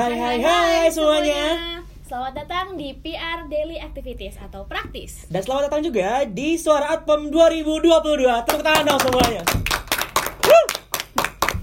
[0.00, 1.76] Hai hai hai semuanya.
[2.08, 5.28] Selamat datang di PR Daily Activities atau praktis.
[5.28, 8.24] Dan selamat datang juga di Suara Atpem 2022.
[8.48, 9.44] Tepuk tangan dong semuanya.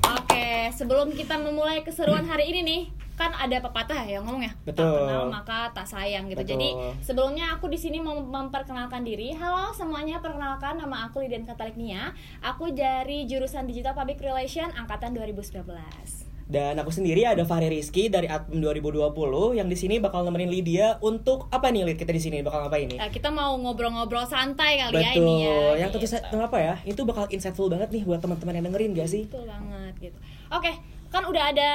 [0.05, 2.81] Oke, sebelum kita memulai keseruan hari ini nih,
[3.17, 4.53] kan ada pepatah ya yang ngomong ya.
[4.69, 4.85] Betul.
[4.85, 6.37] Tak kenal maka tak sayang gitu.
[6.37, 6.53] Betul.
[6.53, 6.69] Jadi
[7.01, 9.33] sebelumnya aku di sini mau memperkenalkan diri.
[9.33, 12.13] Halo semuanya, perkenalkan nama aku Liden Kataliknia.
[12.45, 16.26] Aku dari jurusan Digital Public Relation angkatan 2019.
[16.47, 19.11] Dan aku sendiri ada Fahri Rizky dari Atpem 2020
[19.59, 22.87] yang di sini bakal nemenin Lydia untuk apa nih Lid kita di sini bakal ngapain
[22.87, 23.03] nih?
[23.03, 25.27] Nah, kita mau ngobrol-ngobrol santai kali ya Betul.
[25.27, 25.59] ini ya.
[25.83, 26.13] Yang tentu gitu.
[26.15, 26.73] saja apa ya?
[26.87, 29.27] Itu bakal insightful banget nih buat teman-teman yang dengerin gak sih?
[29.27, 30.17] Betul banget gitu.
[30.55, 30.71] Oke,
[31.07, 31.69] kan udah ada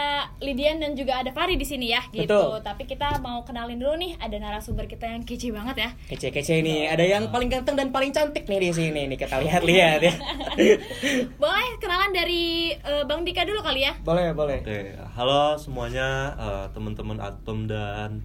[0.45, 2.29] Lidian dan juga ada Fari di sini ya gitu.
[2.29, 2.61] Betul.
[2.61, 5.91] Tapi kita mau kenalin dulu nih ada narasumber kita yang kece banget ya.
[6.13, 6.93] Kece-kece nih.
[6.93, 10.15] Ada yang paling ganteng dan paling cantik nih di sini nih kita lihat-lihat ya.
[11.43, 13.97] Boleh kenalan dari eh, Bang Dika dulu kali ya.
[14.05, 14.61] boleh, boleh.
[14.61, 18.23] Oke, halo semuanya eh, teman-teman Atom dan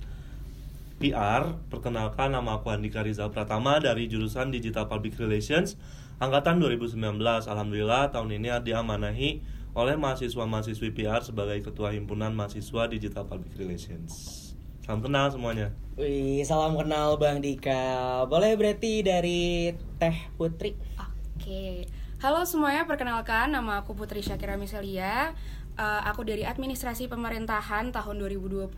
[0.97, 1.55] PR.
[1.69, 5.77] Perkenalkan nama aku Andika Rizal Pratama dari jurusan Digital Public Relations
[6.17, 6.97] angkatan 2019.
[7.21, 14.41] Alhamdulillah tahun ini diamanahi oleh mahasiswa-mahasiswi PR sebagai ketua himpunan mahasiswa Digital Public Relations.
[14.81, 15.69] Salam kenal semuanya.
[15.93, 18.25] Wih, salam kenal Bang Dika.
[18.25, 19.69] Boleh berarti dari
[20.01, 20.73] Teh Putri.
[20.97, 21.85] Oke,
[22.25, 22.89] halo semuanya.
[22.89, 25.37] Perkenalkan, nama aku Putri Syakira Miselia.
[25.77, 28.73] Eh, aku dari Administrasi Pemerintahan tahun 2020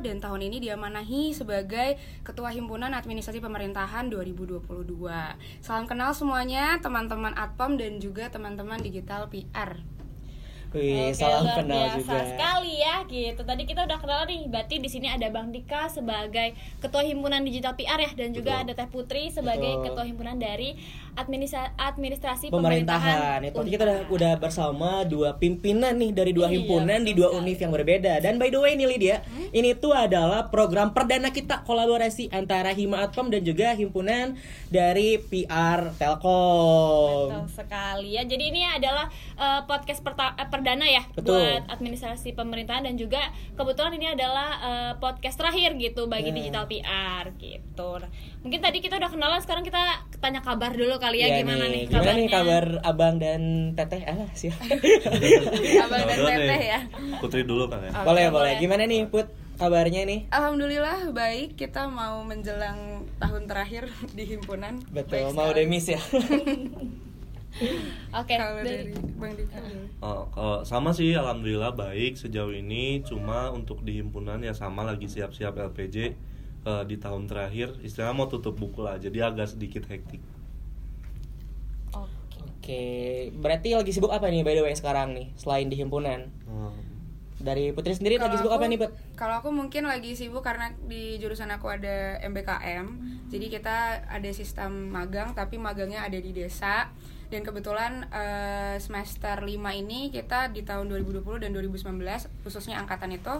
[0.00, 4.64] dan tahun ini diamanahi sebagai Ketua Himpunan Administrasi Pemerintahan 2022.
[5.60, 9.97] Salam kenal semuanya, teman-teman Atpom dan juga teman-teman Digital PR.
[10.68, 12.28] Wih, Oke, salam luar kenal biasa juga.
[12.28, 13.40] sekali ya gitu.
[13.40, 14.52] Tadi kita udah kenal nih.
[14.52, 18.64] Berarti di sini ada Bang Dika sebagai Ketua Himpunan Digital PR ya dan juga Betul.
[18.68, 19.84] ada Teh Putri sebagai Betul.
[19.88, 20.76] Ketua Himpunan dari
[21.18, 23.42] Administra- Administrasi Pemerintahan.
[23.42, 27.34] Itu tadi kita udah, udah bersama dua pimpinan nih dari dua Iya, himpunan di dua
[27.34, 28.18] univ yang berbeda.
[28.18, 29.16] Dan by the way nih Lydia,
[29.50, 35.90] ini tuh adalah program perdana kita kolaborasi antara Hima Atpem dan juga himpunan dari PR
[35.92, 37.28] Telkom.
[37.28, 38.22] Betul sekali ya.
[38.22, 41.36] Jadi ini adalah eh, podcast perta- eh, perdana ya Betul.
[41.36, 43.20] buat administrasi pemerintahan dan juga
[43.52, 46.36] kebetulan ini adalah eh, podcast terakhir gitu bagi Nah.
[46.38, 47.90] digital PR gitu.
[47.98, 49.80] Nah, mungkin tadi kita udah kenalan, sekarang kita
[50.18, 53.42] tanya kabar dulu kali ya Iya gimana nih, Gimana nih kabar Abang dan
[53.72, 54.02] Teteh?
[54.04, 54.60] Ah, siap.
[55.84, 56.68] Abang dan Teteh nih.
[56.68, 56.80] ya.
[57.18, 57.90] Putri dulu kan ya.
[57.90, 58.30] Oke, boleh, boleh.
[58.30, 58.52] boleh.
[58.58, 59.26] Gimana nih Put
[59.56, 60.20] kabarnya nih?
[60.28, 62.78] Alhamdulillah baik, kita mau menjelang
[63.16, 64.78] tahun terakhir di himpunan.
[64.88, 65.58] Betul, Baik mau sekali.
[65.58, 66.00] demis ya.
[68.14, 68.34] Oke.
[68.36, 69.58] Kalau dari- dari Bang Dika.
[69.98, 75.06] Oh, kalau sama sih alhamdulillah baik sejauh ini cuma untuk di himpunan ya sama lagi
[75.06, 75.96] siap-siap LPJ
[76.60, 80.22] eh, di tahun terakhir istilahnya mau tutup buku lah jadi agak sedikit hektik.
[82.58, 82.84] Oke.
[83.32, 86.28] Berarti lagi sibuk apa nih by the way sekarang nih selain di himpunan?
[86.44, 86.74] Hmm.
[87.38, 88.90] Dari Putri sendiri lagi Kalau sibuk aku- apa nih, Put?
[89.14, 92.86] Kalau aku mungkin lagi sibuk karena di jurusan aku ada MBKM.
[93.30, 96.90] Jadi kita ada sistem magang tapi magangnya ada di desa.
[97.28, 99.46] Dan kebetulan eh, semester 5
[99.76, 101.84] ini kita di tahun 2020 dan 2019
[102.42, 103.34] khususnya angkatan itu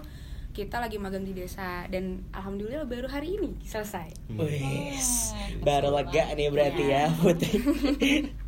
[0.48, 4.10] kita lagi magang di desa dan alhamdulillah baru hari ini selesai.
[4.30, 7.52] Wis, baru lega nih berarti ya, Putri.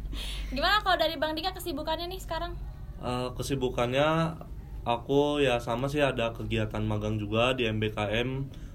[0.50, 2.52] Gimana kalau dari Bang Dika kesibukannya nih sekarang?
[3.00, 4.36] Eh, kesibukannya
[4.84, 8.28] aku ya sama sih ada kegiatan magang juga di MBKM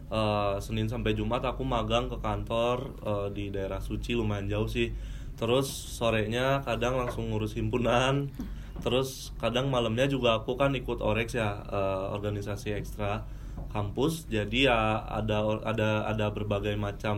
[0.09, 4.95] eh, Senin sampai Jumat aku magang ke kantor eh, di daerah Suci lumayan jauh sih.
[5.35, 8.31] Terus sorenya kadang langsung ngurus himpunan.
[8.79, 13.27] Terus kadang malamnya juga aku kan ikut Orex ya eh, organisasi ekstra
[13.75, 14.31] kampus.
[14.31, 17.17] Jadi ya ada ada ada berbagai macam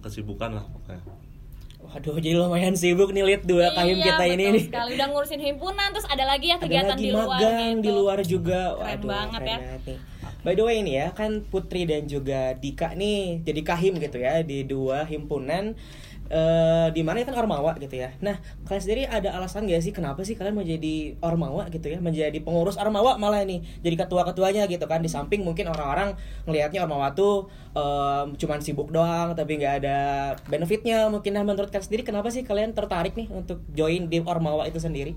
[0.00, 1.27] kesibukan lah pokoknya.
[1.88, 4.64] Waduh, jadi lumayan sibuk nih lihat dua kahim Iya, kita ini nih.
[4.68, 7.80] sekali udah ngurusin himpunan terus ada lagi ya Ada kegiatan lagi di luar magang gitu.
[7.80, 8.60] di luar juga.
[8.76, 9.58] Keren banget ya.
[9.80, 9.98] nih.
[10.38, 14.40] By the way ini ya, kan Putri dan juga Dika nih jadi kahim gitu ya
[14.40, 15.74] di dua himpunan
[16.28, 18.12] eh di mana kan Ormawa gitu ya.
[18.20, 18.36] Nah,
[18.68, 22.36] kalian sendiri ada alasan gak sih kenapa sih kalian mau jadi Ormawa gitu ya, menjadi
[22.44, 25.00] pengurus Ormawa malah nih, jadi ketua-ketuanya gitu kan.
[25.00, 29.98] Di samping mungkin orang-orang ngelihatnya Ormawa tuh em, cuman sibuk doang tapi nggak ada
[30.52, 31.08] benefitnya.
[31.08, 34.76] Mungkin nah menurut kalian sendiri kenapa sih kalian tertarik nih untuk join di Ormawa itu
[34.76, 35.16] sendiri?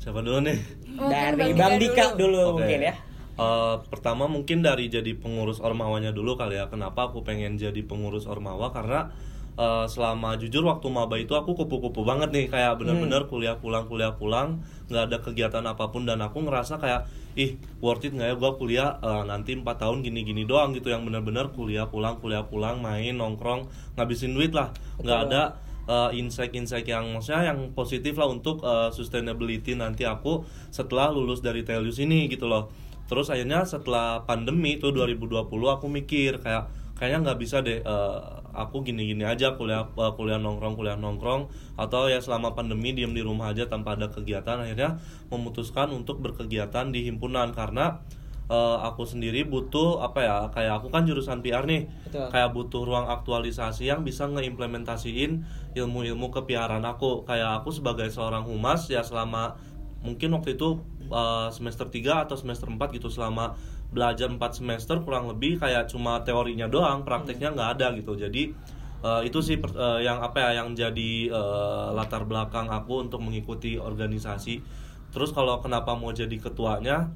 [0.00, 0.56] Siapa dulu nih?
[0.96, 2.64] Mungkin Dari Bang Bang Dika Dika dulu, Oke.
[2.64, 2.94] mungkin ya.
[3.40, 6.68] Eh, pertama mungkin dari jadi pengurus ormawanya dulu kali ya.
[6.68, 9.16] Kenapa aku pengen jadi pengurus ormawa karena
[9.60, 14.16] eh, selama jujur waktu maba itu aku kupu-kupu banget nih kayak bener-bener kuliah pulang kuliah
[14.16, 17.04] pulang nggak ada kegiatan apa pun dan aku ngerasa kayak
[17.36, 21.04] ih worth it nggak ya gua kuliah eh, nanti empat tahun gini-gini doang gitu yang
[21.04, 23.68] bener-bener kuliah pulang kuliah pulang main nongkrong
[24.00, 24.72] ngabisin duit lah.
[25.04, 25.42] Nggak ada
[25.90, 31.66] uh, insight-insight yang maksudnya yang positif lah untuk uh, sustainability nanti aku setelah lulus dari
[31.66, 32.70] Telius ini gitu loh.
[33.10, 38.20] terus akhirnya setelah pandemi itu 2020 aku mikir kayak kayaknya nggak bisa deh eh,
[38.54, 43.22] aku gini-gini aja kuliah eh, kuliah nongkrong kuliah nongkrong atau ya selama pandemi diem di
[43.22, 48.02] rumah aja tanpa ada kegiatan akhirnya memutuskan untuk berkegiatan di himpunan karena
[48.50, 52.28] eh, aku sendiri butuh apa ya kayak aku kan jurusan PR nih Betul.
[52.30, 55.46] kayak butuh ruang aktualisasi yang bisa ngeimplementasiin
[55.78, 59.58] ilmu-ilmu kepiaran aku kayak aku sebagai seorang humas ya selama
[60.00, 60.80] mungkin waktu itu
[61.12, 63.58] uh, semester 3 atau semester 4 gitu selama
[63.90, 68.14] belajar 4 semester kurang lebih kayak cuma teorinya doang prakteknya nggak ada gitu.
[68.14, 68.54] Jadi
[69.02, 73.20] uh, itu sih per- uh, yang apa ya yang jadi uh, latar belakang aku untuk
[73.20, 74.62] mengikuti organisasi.
[75.10, 77.10] Terus kalau kenapa mau jadi ketuanya?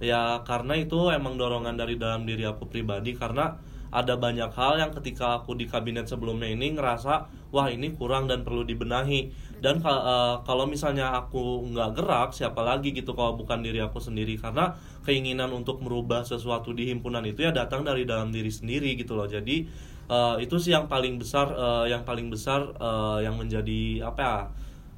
[0.00, 3.16] Ya karena itu emang dorongan dari dalam diri aku pribadi.
[3.16, 3.56] Karena
[3.90, 8.46] ada banyak hal yang ketika aku di kabinet sebelumnya ini ngerasa wah ini kurang dan
[8.46, 9.32] perlu dibenahi.
[9.60, 14.38] Dan eh, kalau misalnya aku nggak gerak siapa lagi gitu kalau bukan diri aku sendiri.
[14.40, 14.72] Karena
[15.06, 19.28] keinginan untuk merubah sesuatu di himpunan itu ya datang dari dalam diri sendiri gitu loh.
[19.28, 19.56] Jadi
[20.10, 24.36] eh, itu sih yang paling besar eh, yang paling besar eh, yang menjadi apa ya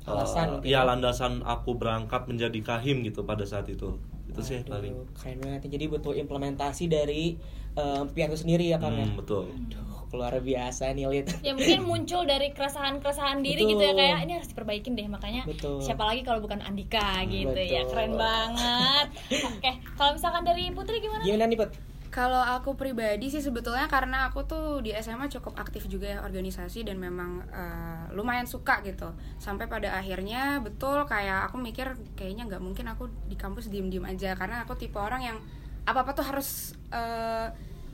[0.02, 0.88] Alasan mungkin ya ya.
[0.88, 3.88] landasan aku berangkat menjadi kahim gitu pada saat itu.
[4.26, 4.94] Itu sih yang Waduh, paling.
[5.14, 5.60] keren banget.
[5.70, 7.38] Jadi butuh implementasi dari
[7.78, 9.06] eh, pihak itu sendiri ya kan ya?
[9.06, 9.44] Hmm, betul.
[9.70, 13.72] Duh, luar biasa nih Lid ya mungkin muncul dari keresahan-keresahan diri Betul.
[13.74, 15.80] gitu ya kayak ini harus diperbaikin deh makanya Betul.
[15.80, 17.90] siapa lagi kalau bukan Andika gitu ya Betul.
[17.96, 21.72] keren banget oke kalau misalkan dari Putri gimana gimana nih Put?
[22.12, 26.84] Kalau aku pribadi sih sebetulnya karena aku tuh di SMA cukup aktif juga ya organisasi
[26.84, 29.16] dan memang eh, lumayan suka gitu.
[29.40, 34.36] Sampai pada akhirnya betul kayak aku mikir kayaknya nggak mungkin aku di kampus diem-diem aja
[34.36, 35.40] karena aku tipe orang yang
[35.88, 37.48] apa-apa tuh harus eh,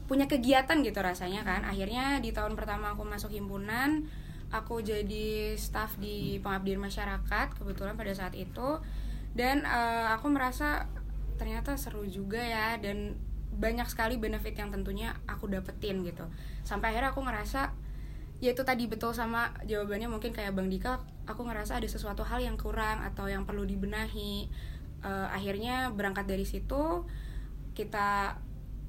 [0.09, 1.63] punya kegiatan gitu rasanya kan.
[1.69, 4.09] Akhirnya di tahun pertama aku masuk himpunan,
[4.49, 8.81] aku jadi staff di pengabdian masyarakat kebetulan pada saat itu.
[9.37, 10.89] Dan eh, aku merasa
[11.37, 13.15] ternyata seru juga ya dan
[13.55, 16.25] banyak sekali benefit yang tentunya aku dapetin gitu.
[16.65, 17.77] Sampai akhirnya aku ngerasa
[18.41, 22.39] ya itu tadi betul sama jawabannya mungkin kayak bang Dika aku ngerasa ada sesuatu hal
[22.39, 24.49] yang kurang atau yang perlu dibenahi.
[25.05, 27.05] Eh, akhirnya berangkat dari situ
[27.77, 28.35] kita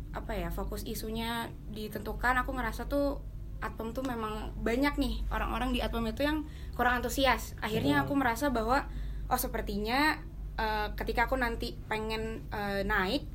[0.09, 3.21] apa ya fokus isunya ditentukan aku ngerasa tuh
[3.59, 6.47] Atpem tuh memang banyak nih orang-orang di Atpem itu yang
[6.79, 7.59] kurang antusias.
[7.59, 8.87] Akhirnya aku merasa bahwa
[9.27, 10.15] oh sepertinya
[10.55, 13.27] eh, ketika aku nanti pengen eh, naik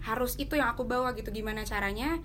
[0.00, 1.28] harus itu yang aku bawa gitu.
[1.28, 2.16] Gimana caranya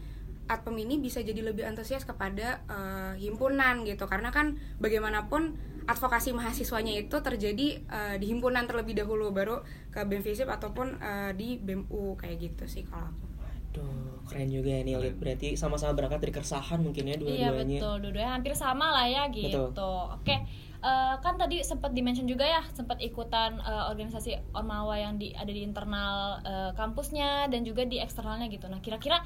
[0.48, 4.08] Atpem ini bisa jadi lebih antusias kepada eh, himpunan gitu.
[4.08, 5.60] Karena kan bagaimanapun
[5.92, 9.60] advokasi mahasiswanya itu terjadi eh, di himpunan terlebih dahulu baru
[9.92, 13.31] ke BEM FISIP ataupun eh, di BEMU kayak gitu sih kalau aku
[13.72, 15.16] Duh, keren juga ya nih Lid.
[15.16, 17.80] Berarti sama-sama berangkat dari keresahan mungkin ya Iya dua-duanya.
[17.80, 19.72] betul, dua-duanya hampir sama lah ya gitu.
[20.12, 20.36] Oke,
[20.84, 25.48] eh, kan tadi sempat dimention juga ya, sempat ikutan eh, organisasi ormawa yang di ada
[25.48, 28.68] di internal eh, kampusnya dan juga di eksternalnya gitu.
[28.68, 29.24] Nah, kira-kira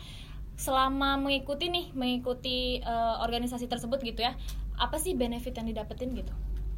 [0.55, 4.37] selama mengikuti nih, mengikuti eh, organisasi tersebut gitu ya,
[4.77, 6.31] apa sih benefit yang didapetin gitu?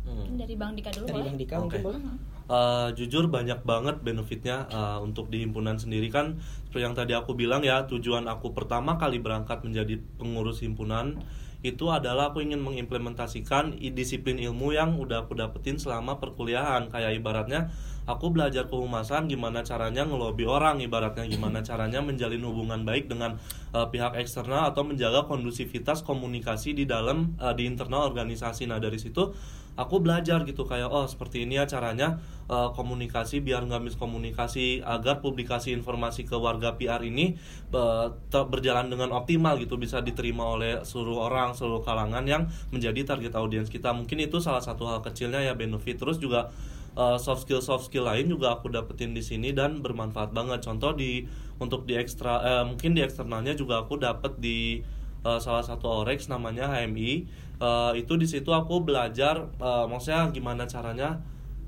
[0.07, 1.27] Mungkin dari Bang Dika dulu Dari boleh?
[1.27, 2.00] Bang Dika mungkin boleh?
[2.48, 6.07] Uh, jujur banyak banget benefitnya uh, untuk di himpunan sendiri.
[6.07, 11.19] Kan seperti yang tadi aku bilang ya tujuan aku pertama kali berangkat menjadi pengurus himpunan
[11.65, 16.94] itu adalah aku ingin mengimplementasikan disiplin ilmu yang udah aku dapetin selama perkuliahan.
[16.94, 17.74] Kayak ibaratnya
[18.05, 20.79] aku belajar kehumasan gimana caranya ngelobi orang.
[20.86, 23.41] Ibaratnya gimana caranya menjalin hubungan baik dengan
[23.74, 28.70] uh, pihak eksternal atau menjaga kondusivitas komunikasi di dalam uh, di internal organisasi.
[28.70, 29.34] Nah dari situ
[29.77, 32.17] aku belajar gitu kayak oh seperti ini ya caranya
[32.50, 37.38] uh, komunikasi biar nggak miskomunikasi agar publikasi informasi ke warga PR ini
[37.72, 38.10] uh,
[38.50, 43.69] berjalan dengan optimal gitu bisa diterima oleh seluruh orang seluruh kalangan yang menjadi target audiens
[43.69, 43.93] kita.
[43.93, 46.50] Mungkin itu salah satu hal kecilnya ya benefit terus juga
[46.98, 50.65] uh, soft skill soft skill lain juga aku dapetin di sini dan bermanfaat banget.
[50.65, 51.29] Contoh di
[51.62, 54.81] untuk di ekstra eh, mungkin di eksternalnya juga aku dapet di
[55.25, 57.25] uh, salah satu orex namanya HMI
[57.58, 61.26] Uh, itu di situ aku belajar uh, maksudnya gimana caranya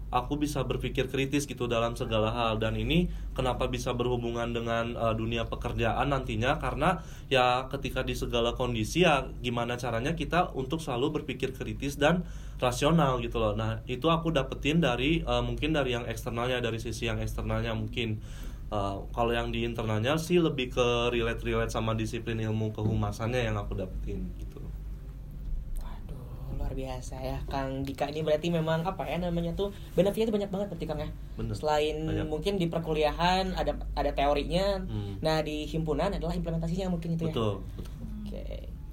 [0.10, 2.58] aku bisa berpikir kritis gitu dalam segala hal.
[2.58, 6.58] Dan ini kenapa bisa berhubungan dengan uh, dunia pekerjaan nantinya?
[6.58, 12.25] Karena ya ketika di segala kondisi ya gimana caranya kita untuk selalu berpikir kritis dan
[12.60, 13.53] rasional gitu loh.
[13.55, 18.19] Nah itu aku dapetin dari uh, mungkin dari yang eksternalnya dari sisi yang eksternalnya mungkin.
[18.69, 23.58] Uh, kalau yang di internalnya sih lebih ke relate relate sama disiplin ilmu kehumasannya yang
[23.58, 24.29] aku dapetin.
[24.38, 24.48] gitu
[26.69, 30.51] luar biasa ya Kang Dika ini berarti memang apa ya namanya tuh benefitnya tuh banyak
[30.53, 31.09] banget berarti Kang ya.
[31.33, 31.57] Bener.
[31.57, 32.27] Selain Banyak.
[32.29, 34.77] mungkin di perkuliahan ada ada teorinya.
[34.85, 35.17] Hmm.
[35.25, 37.33] Nah, di himpunan adalah implementasinya mungkin itu ya.
[37.33, 37.93] betul, betul.
[38.21, 38.45] Oke.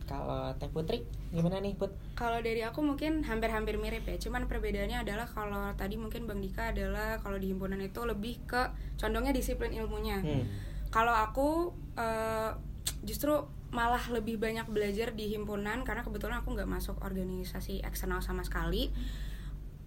[0.06, 1.04] Kalau Teh Putri
[1.34, 1.92] gimana nih, Put?
[2.16, 6.72] Kalau dari aku mungkin hampir-hampir mirip ya, cuman perbedaannya adalah kalau tadi mungkin Bang Dika
[6.72, 10.24] adalah kalau di himpunan itu lebih ke condongnya disiplin ilmunya.
[10.24, 10.48] Hmm.
[10.86, 12.56] kalau aku uh,
[13.04, 13.34] justru
[13.76, 18.88] malah lebih banyak belajar di himpunan karena kebetulan aku nggak masuk organisasi eksternal sama sekali.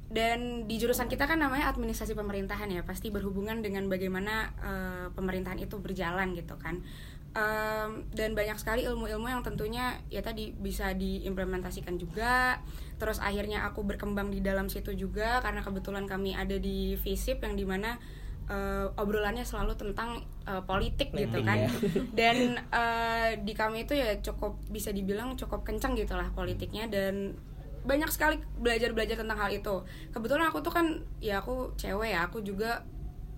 [0.10, 5.58] Dan di jurusan kita kan namanya administrasi pemerintahan ya pasti berhubungan dengan bagaimana uh, pemerintahan
[5.62, 6.82] itu berjalan gitu kan.
[7.30, 12.58] Um, dan banyak sekali ilmu-ilmu yang tentunya ya tadi bisa diimplementasikan juga.
[12.98, 17.54] Terus akhirnya aku berkembang di dalam situ juga karena kebetulan kami ada di FISIP yang
[17.54, 18.02] di mana
[18.50, 21.58] uh, obrolannya selalu tentang uh, politik Landing gitu kan.
[21.58, 21.70] ya.
[22.20, 22.38] dan
[22.74, 26.90] uh, di kami itu ya cukup bisa dibilang cukup kencang gitulah politiknya.
[26.90, 27.38] Dan
[27.86, 29.86] banyak sekali belajar belajar tentang hal itu.
[30.12, 32.84] Kebetulan aku tuh kan ya aku cewek ya aku juga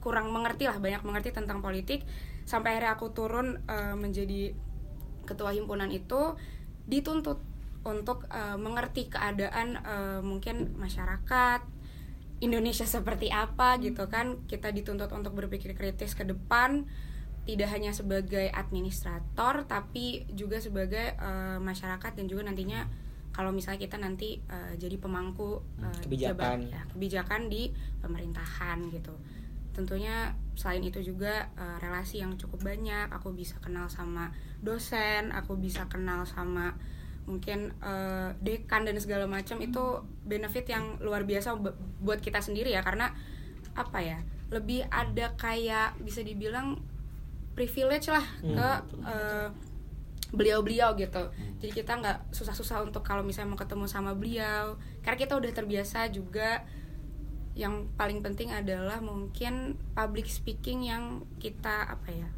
[0.02, 2.08] kurang mengerti lah banyak mengerti tentang politik.
[2.48, 4.58] Sampai akhirnya aku turun uh, menjadi
[5.30, 6.34] ketua himpunan itu
[6.90, 7.38] dituntut
[7.82, 11.81] untuk uh, mengerti keadaan uh, mungkin masyarakat
[12.42, 16.90] Indonesia seperti apa gitu kan kita dituntut untuk berpikir kritis ke depan
[17.46, 22.86] tidak hanya sebagai administrator tapi juga sebagai uh, masyarakat dan juga nantinya
[23.32, 26.68] kalau misalnya kita nanti uh, jadi pemangku uh, kebijakan.
[26.68, 27.72] jabat, ya, kebijakan di
[28.04, 29.16] pemerintahan gitu.
[29.72, 35.58] Tentunya selain itu juga uh, relasi yang cukup banyak aku bisa kenal sama dosen aku
[35.58, 36.78] bisa kenal sama
[37.30, 41.58] mungkin uh, dekan dan segala macam itu benefit yang luar biasa
[42.02, 42.82] buat kita sendiri ya.
[42.82, 43.14] Karena
[43.72, 44.20] apa ya
[44.52, 46.76] lebih ada kayak bisa dibilang
[47.56, 48.56] privilege lah hmm.
[48.56, 48.68] ke
[49.08, 49.48] uh,
[50.32, 51.28] beliau-beliau gitu.
[51.28, 51.60] Hmm.
[51.60, 54.80] jadi kita nggak susah-susah untuk kalau misalnya mau ketemu sama beliau.
[55.04, 56.64] Karena kita udah terbiasa juga.
[57.52, 62.30] Yang paling penting adalah mungkin public speaking yang kita apa ya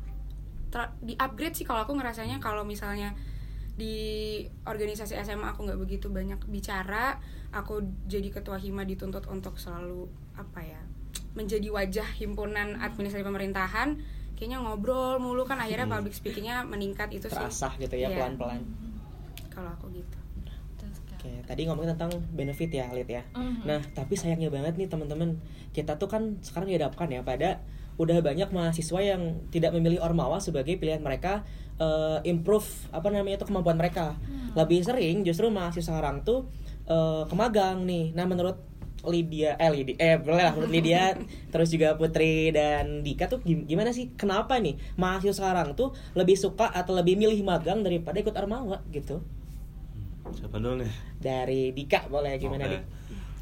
[1.00, 3.14] di upgrade sih kalau aku ngerasanya kalau misalnya
[3.74, 3.96] di
[4.70, 7.18] organisasi SMA aku nggak begitu banyak bicara
[7.50, 10.06] aku jadi ketua hima dituntut untuk selalu
[10.38, 10.82] apa ya
[11.34, 13.98] menjadi wajah himpunan administrasi pemerintahan
[14.38, 15.96] kayaknya ngobrol mulu kan akhirnya hmm.
[15.98, 17.90] public speakingnya meningkat itu terasa sih.
[17.90, 18.18] gitu ya iya.
[18.22, 18.62] pelan-pelan
[19.50, 20.18] kalau aku gitu
[21.24, 23.24] Oke, tadi ngomongin tentang benefit ya, Lid ya.
[23.32, 23.64] Mm-hmm.
[23.64, 25.40] Nah, tapi sayangnya banget nih teman-teman,
[25.72, 27.64] kita tuh kan sekarang dihadapkan ya pada
[27.96, 31.48] udah banyak mahasiswa yang tidak memilih Ormawa sebagai pilihan mereka
[31.80, 34.18] uh, improve apa namanya itu kemampuan mereka.
[34.20, 34.58] Mm.
[34.58, 36.50] Lebih sering justru mahasiswa sekarang tuh
[36.90, 38.12] uh, kemagang nih.
[38.14, 41.12] Nah, menurut Lydia eh Lydia eh boleh lah menurut Lydia
[41.52, 46.72] terus juga Putri dan Dika tuh gimana sih kenapa nih mahasiswa sekarang tuh lebih suka
[46.72, 49.20] atau lebih milih magang daripada ikut armawa gitu
[50.32, 52.84] siapa dulu nih dari Dika boleh gimana okay.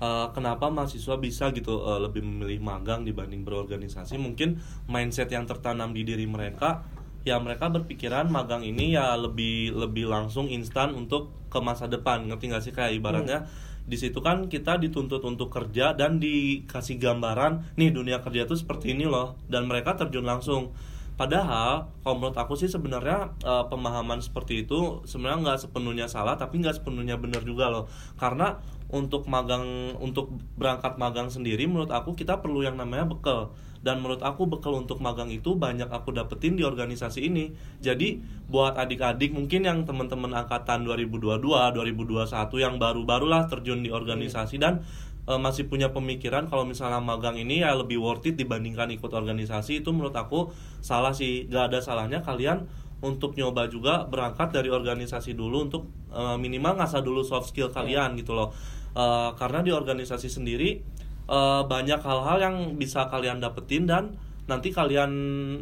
[0.02, 4.58] Uh, kenapa mahasiswa bisa gitu uh, lebih memilih magang dibanding berorganisasi mungkin
[4.90, 6.82] mindset yang tertanam di diri mereka
[7.22, 12.26] ya mereka berpikiran magang ini ya lebih lebih langsung instan untuk ke masa depan.
[12.26, 13.46] Ngerti gak sih kayak ibaratnya?
[13.46, 13.50] Hmm.
[13.86, 18.94] Di situ kan kita dituntut untuk kerja dan dikasih gambaran nih dunia kerja itu seperti
[18.98, 19.38] ini loh.
[19.46, 20.74] Dan mereka terjun langsung.
[21.20, 26.58] Padahal kalau menurut aku sih sebenarnya uh, pemahaman seperti itu sebenarnya nggak sepenuhnya salah tapi
[26.66, 27.86] nggak sepenuhnya benar juga loh.
[28.18, 28.58] Karena
[28.90, 34.22] untuk magang untuk berangkat magang sendiri menurut aku kita perlu yang namanya bekal dan menurut
[34.22, 37.50] aku bekal untuk magang itu banyak aku dapetin di organisasi ini.
[37.82, 42.30] Jadi buat adik-adik mungkin yang teman-teman angkatan 2022 2021
[42.62, 44.86] yang baru-barulah terjun di organisasi dan
[45.26, 49.82] e, masih punya pemikiran kalau misalnya magang ini ya lebih worth it dibandingkan ikut organisasi
[49.82, 50.54] itu menurut aku
[50.86, 51.50] salah sih.
[51.50, 52.70] Gak ada salahnya kalian
[53.02, 55.84] untuk nyoba juga berangkat dari organisasi dulu untuk
[56.14, 58.54] e, minimal ngasah dulu soft skill kalian gitu loh.
[58.94, 59.06] E,
[59.42, 61.01] karena di organisasi sendiri
[61.32, 65.12] uh, banyak hal-hal yang bisa kalian dapetin dan nanti kalian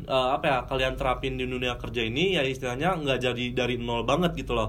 [0.09, 4.01] uh, apa ya kalian terapin di dunia kerja ini ya istilahnya nggak jadi dari nol
[4.01, 4.65] banget gitu loh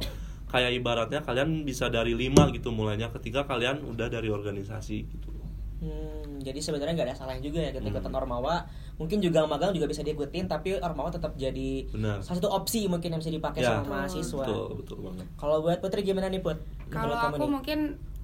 [0.53, 5.41] kayak ibaratnya kalian bisa dari lima gitu mulainya ketika kalian udah dari organisasi gitu
[5.81, 8.13] Hmm, jadi sebenarnya nggak ada salahnya juga ya ketika hmm.
[8.13, 8.69] Ormawa
[9.01, 12.21] mungkin juga magang juga bisa diikutin tapi Ormawa tetap jadi Benar.
[12.21, 14.45] salah satu opsi mungkin yang bisa dipakai ya, sama mahasiswa.
[14.45, 15.27] Betul, betul banget.
[15.41, 16.61] Kalau buat Putri gimana nih Put?
[16.93, 17.49] Kalau aku nih?
[17.49, 17.79] mungkin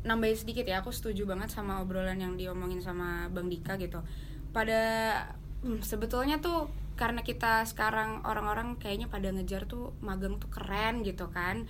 [0.06, 3.98] nambahin sedikit ya aku setuju banget sama obrolan yang diomongin sama Bang Dika gitu.
[4.54, 4.80] Pada
[5.66, 11.28] hmm, sebetulnya tuh karena kita sekarang orang-orang kayaknya pada ngejar tuh magang tuh keren gitu
[11.28, 11.66] kan.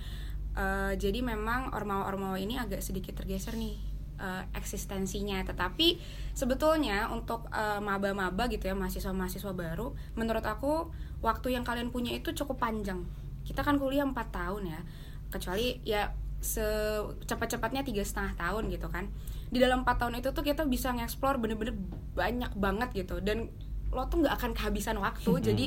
[0.57, 3.75] Uh, jadi memang ormawa-ormawa ini agak sedikit tergeser nih
[4.21, 5.41] uh, eksistensinya.
[5.43, 5.99] Tetapi
[6.37, 10.93] sebetulnya untuk uh, maba-maba gitu ya mahasiswa-mahasiswa baru menurut aku
[11.25, 13.01] waktu yang kalian punya itu cukup panjang.
[13.43, 14.81] Kita kan kuliah 4 tahun ya.
[15.27, 16.07] Kecuali ya
[16.47, 19.11] secepat-cepatnya tiga setengah tahun gitu kan.
[19.51, 21.75] Di dalam empat tahun itu tuh kita bisa ngeksplor bener-bener
[22.15, 23.19] banyak banget gitu.
[23.19, 23.51] Dan
[23.91, 25.27] lo tuh nggak akan kehabisan waktu.
[25.27, 25.43] Hmm.
[25.43, 25.65] jadi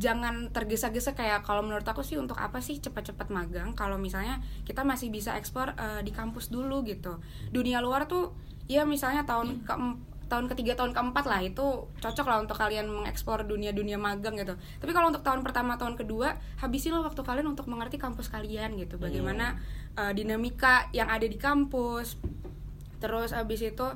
[0.00, 3.76] jangan tergesa-gesa kayak kalau menurut aku sih untuk apa sih cepat-cepat magang?
[3.76, 7.20] Kalau misalnya kita masih bisa eksplor uh, di kampus dulu gitu.
[7.52, 8.32] Dunia luar tuh
[8.64, 9.74] ya misalnya tahun ke
[10.30, 14.54] tahun ketiga tahun keempat lah itu cocok lah untuk kalian mengeksplor dunia dunia magang gitu.
[14.54, 18.96] Tapi kalau untuk tahun pertama tahun kedua habisilah waktu kalian untuk mengerti kampus kalian gitu.
[19.02, 19.58] Bagaimana
[19.98, 22.14] uh, dinamika yang ada di kampus.
[23.02, 23.86] Terus habis itu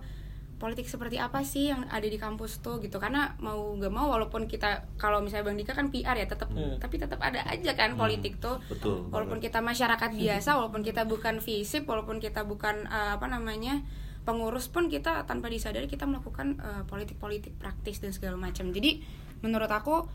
[0.58, 2.98] politik seperti apa sih yang ada di kampus tuh gitu.
[2.98, 6.82] Karena mau gak mau walaupun kita kalau misalnya bang Dika kan PR ya tetap hmm.
[6.82, 8.00] tapi tetap ada aja kan hmm.
[8.02, 8.58] politik tuh.
[8.66, 13.86] Betul, walaupun kita masyarakat biasa walaupun kita bukan visip walaupun kita bukan uh, apa namanya
[14.24, 18.72] pengurus pun kita tanpa disadari kita melakukan uh, politik-politik praktis dan segala macam.
[18.72, 19.04] Jadi
[19.44, 20.08] menurut aku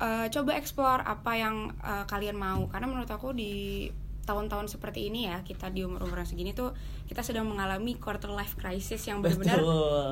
[0.00, 2.66] uh, coba explore apa yang uh, kalian mau.
[2.72, 3.86] Karena menurut aku di
[4.24, 6.70] tahun-tahun seperti ini ya kita di umur-umur segini tuh
[7.08, 9.58] kita sedang mengalami quarter life crisis yang benar-benar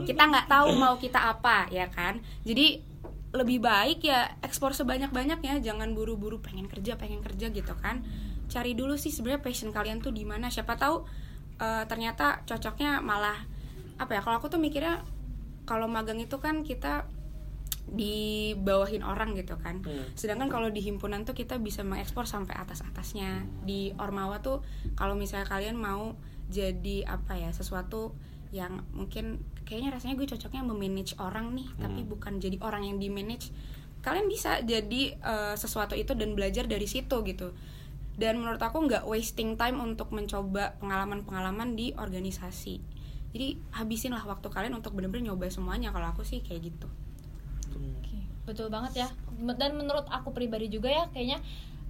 [0.09, 2.21] kita nggak tahu mau kita apa ya kan?
[2.45, 2.83] Jadi
[3.29, 5.61] lebih baik ya ekspor sebanyak-banyaknya.
[5.61, 8.05] Jangan buru-buru pengen kerja pengen kerja gitu kan.
[8.49, 10.49] Cari dulu sih sebenarnya passion kalian tuh di mana.
[10.49, 11.05] Siapa tahu
[11.61, 13.37] uh, ternyata cocoknya malah
[13.99, 15.03] apa ya kalau aku tuh mikirnya
[15.67, 17.05] kalau magang itu kan kita
[17.89, 19.81] dibawahin orang gitu kan.
[19.81, 20.05] Hmm.
[20.13, 23.49] Sedangkan kalau di himpunan tuh kita bisa mengekspor sampai atas-atasnya.
[23.65, 24.61] Di Ormawa tuh
[24.93, 26.17] kalau misalnya kalian mau
[26.49, 28.13] jadi apa ya sesuatu
[28.49, 31.81] yang mungkin kayaknya rasanya gue cocoknya memanage orang nih, hmm.
[31.85, 33.53] tapi bukan jadi orang yang di manage.
[34.01, 37.53] Kalian bisa jadi uh, sesuatu itu dan belajar dari situ gitu.
[38.19, 42.83] Dan menurut aku nggak wasting time untuk mencoba pengalaman-pengalaman di organisasi.
[43.31, 45.95] Jadi habisinlah waktu kalian untuk bener-bener nyoba semuanya.
[45.95, 46.91] Kalau aku sih kayak gitu
[48.49, 49.09] betul banget ya
[49.61, 51.45] dan menurut aku pribadi juga ya kayaknya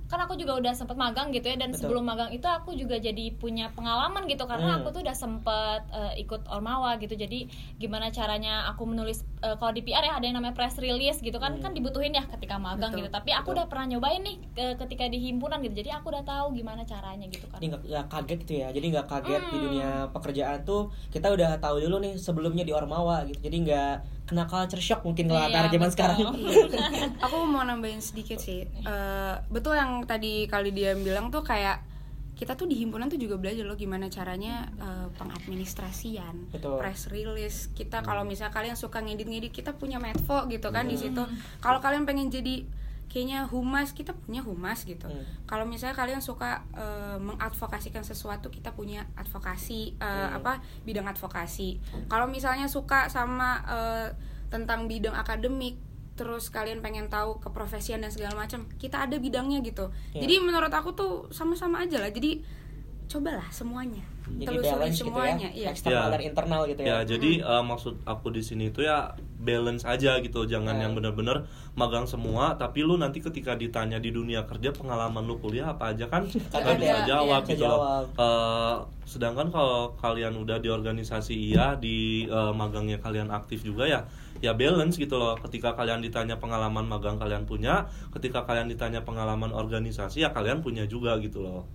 [0.08, 1.84] kan aku juga udah sempet magang gitu ya dan Betul.
[1.84, 4.78] sebelum magang itu aku juga jadi punya pengalaman gitu karena hmm.
[4.80, 7.44] aku tuh udah sempet uh, ikut ormawa gitu jadi
[7.76, 11.36] gimana caranya aku menulis uh, kalau di PR ya ada yang namanya press release gitu
[11.36, 11.62] kan hmm.
[11.62, 13.04] kan dibutuhin ya ketika magang Betul.
[13.04, 13.56] gitu tapi aku Betul.
[13.60, 17.28] udah pernah nyobain nih ke, ketika di himpunan gitu jadi aku udah tahu gimana caranya
[17.28, 19.52] gitu kan jadi nggak kaget gitu ya jadi nggak kaget hmm.
[19.52, 23.94] di dunia pekerjaan tuh kita udah tahu dulu nih sebelumnya di ormawa gitu jadi nggak
[24.28, 26.20] kena culture shock mungkin kalau iya, zaman sekarang.
[27.24, 28.68] aku mau nambahin sedikit sih.
[28.84, 31.88] Uh, betul yang tadi kali dia bilang tuh kayak
[32.38, 36.78] kita tuh di himpunan tuh juga belajar loh gimana caranya uh, pengadministrasian, Betul.
[36.78, 37.74] press release.
[37.74, 40.92] Kita kalau misalnya kalian suka ngedit-ngedit, kita punya medvo gitu kan hmm.
[40.94, 41.22] di situ.
[41.58, 42.62] Kalau kalian pengen jadi
[43.08, 45.48] kayaknya humas kita punya humas gitu hmm.
[45.48, 50.38] kalau misalnya kalian suka uh, mengadvokasikan sesuatu kita punya advokasi uh, hmm.
[50.44, 51.80] apa bidang advokasi
[52.12, 54.12] kalau misalnya suka sama uh,
[54.52, 55.80] tentang bidang akademik
[56.18, 60.26] terus kalian pengen tahu keprofesian dan segala macam kita ada bidangnya gitu yeah.
[60.26, 62.42] jadi menurut aku tuh sama-sama aja lah jadi
[63.08, 64.02] cobalah semuanya
[64.36, 65.68] jadi balance semuanya gitu ya, iya.
[65.72, 66.12] eksternal ya.
[66.12, 66.88] dan internal gitu ya.
[66.88, 70.84] Ya, jadi uh, maksud aku di sini itu ya balance aja gitu, jangan yeah.
[70.84, 75.72] yang benar-benar magang semua, tapi lu nanti ketika ditanya di dunia kerja pengalaman lu kuliah
[75.72, 77.80] apa aja kan nggak bisa jawab iya, gitu loh.
[78.18, 84.04] Uh, sedangkan kalau kalian udah di organisasi iya, di uh, magangnya kalian aktif juga ya,
[84.44, 85.34] ya balance gitu loh.
[85.40, 90.84] Ketika kalian ditanya pengalaman magang kalian punya, ketika kalian ditanya pengalaman organisasi ya kalian punya
[90.84, 91.68] juga gitu loh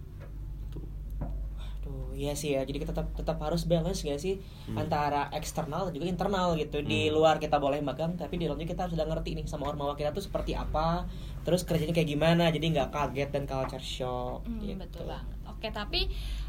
[2.13, 4.77] iya sih ya jadi kita tetap tetap harus balance gak sih hmm.
[4.77, 6.87] antara eksternal dan juga internal gitu hmm.
[6.87, 10.13] di luar kita boleh magang tapi di dalamnya kita sudah ngerti nih sama ormawa kita
[10.13, 11.09] tuh seperti apa
[11.43, 14.79] terus kerjanya kayak gimana jadi nggak kaget dan culture shock hmm, gitu.
[14.79, 16.01] betul banget oke tapi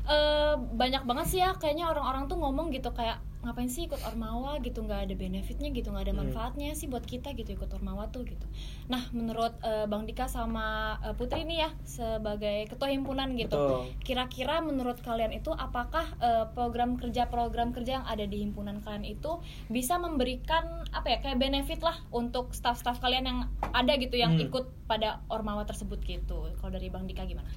[0.08, 4.56] uh, banyak banget sih ya kayaknya orang-orang tuh ngomong gitu kayak ngapain sih ikut ormawa
[4.64, 6.20] gitu nggak ada benefitnya gitu nggak ada hmm.
[6.24, 6.78] manfaatnya hmm.
[6.80, 8.48] sih buat kita gitu ikut ormawa tuh gitu
[8.88, 14.64] nah menurut uh, bang Dika sama uh, Putri nih ya sebagai ketua himpunan gitu kira-kira
[14.64, 19.36] menurut kalian itu apakah uh, program kerja program kerja yang ada di himpunan kalian itu
[19.68, 23.38] bisa memberikan apa ya kayak benefit lah untuk staff-staff kalian yang
[23.76, 24.48] ada gitu yang hmm.
[24.48, 27.52] ikut pada ormawa tersebut gitu kalau dari bang Dika gimana?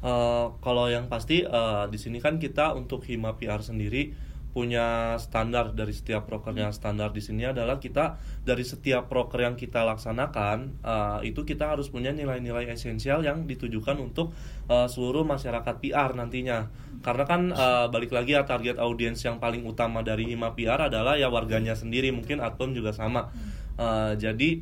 [0.00, 4.16] Uh, kalau yang pasti uh, di sini kan kita untuk Hima PR sendiri
[4.50, 9.86] punya standar dari setiap prokernya standar di sini adalah kita dari setiap proker yang kita
[9.86, 14.34] laksanakan uh, itu kita harus punya nilai-nilai esensial yang ditujukan untuk
[14.66, 16.66] uh, seluruh masyarakat PR nantinya.
[17.00, 21.14] Karena kan uh, balik lagi ya target audiens yang paling utama dari Hima PR adalah
[21.14, 22.10] ya warganya sendiri.
[22.10, 23.30] Mungkin Atom juga sama.
[23.78, 24.60] Uh, jadi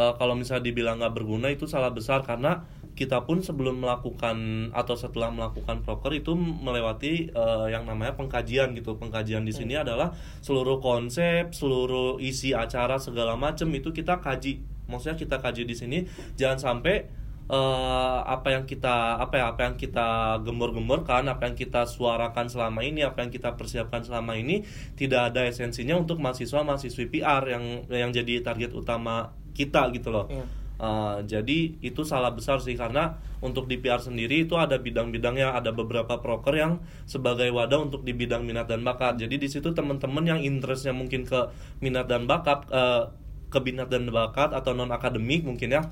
[0.00, 2.24] uh, kalau misalnya dibilang nggak berguna itu salah besar.
[2.24, 2.64] Karena
[2.96, 8.96] kita pun sebelum melakukan atau setelah melakukan proker itu melewati uh, yang namanya pengkajian gitu.
[8.96, 9.84] Pengkajian di sini hmm.
[9.84, 14.64] adalah seluruh konsep, seluruh isi acara segala macam itu kita kaji.
[14.88, 15.98] Maksudnya kita kaji di sini
[16.40, 17.04] jangan sampai
[17.52, 22.80] uh, apa yang kita apa ya apa yang kita gembor-gemborkan, apa yang kita suarakan selama
[22.80, 24.64] ini, apa yang kita persiapkan selama ini
[24.96, 30.32] tidak ada esensinya untuk mahasiswa mahasiswi PR yang yang jadi target utama kita gitu loh.
[30.32, 35.56] Yeah Uh, jadi itu salah besar sih karena untuk di PR sendiri itu ada bidang-bidangnya
[35.56, 39.16] ada beberapa proker yang sebagai wadah untuk di bidang minat dan bakat.
[39.16, 41.48] Jadi di situ teman-teman yang interestnya mungkin ke
[41.80, 43.08] minat dan bakat uh,
[43.48, 45.82] ke minat dan bakat atau non akademik mungkin ya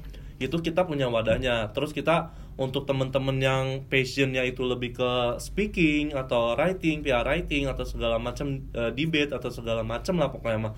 [0.42, 1.72] itu kita punya wadahnya.
[1.72, 7.82] Terus kita untuk teman-teman yang passionnya itu lebih ke speaking atau writing PR writing atau
[7.82, 10.74] segala macam uh, debate atau segala macam lah pokoknya mah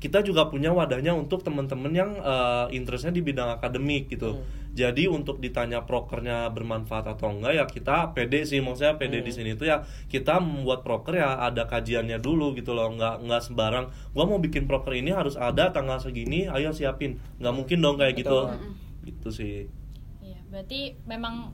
[0.00, 4.40] kita juga punya wadahnya untuk teman-teman yang uh, interestnya di bidang akademik gitu.
[4.40, 4.58] Hmm.
[4.72, 9.26] Jadi untuk ditanya prokernya bermanfaat atau enggak ya kita pede sih maksudnya pede hmm.
[9.28, 13.42] di sini tuh ya kita membuat proker ya ada kajiannya dulu gitu loh nggak nggak
[13.44, 18.00] sembarang gua mau bikin proker ini harus ada tanggal segini ayo siapin nggak mungkin dong
[18.00, 19.04] kayak gitu hmm.
[19.04, 19.68] gitu sih.
[20.24, 21.52] Iya berarti memang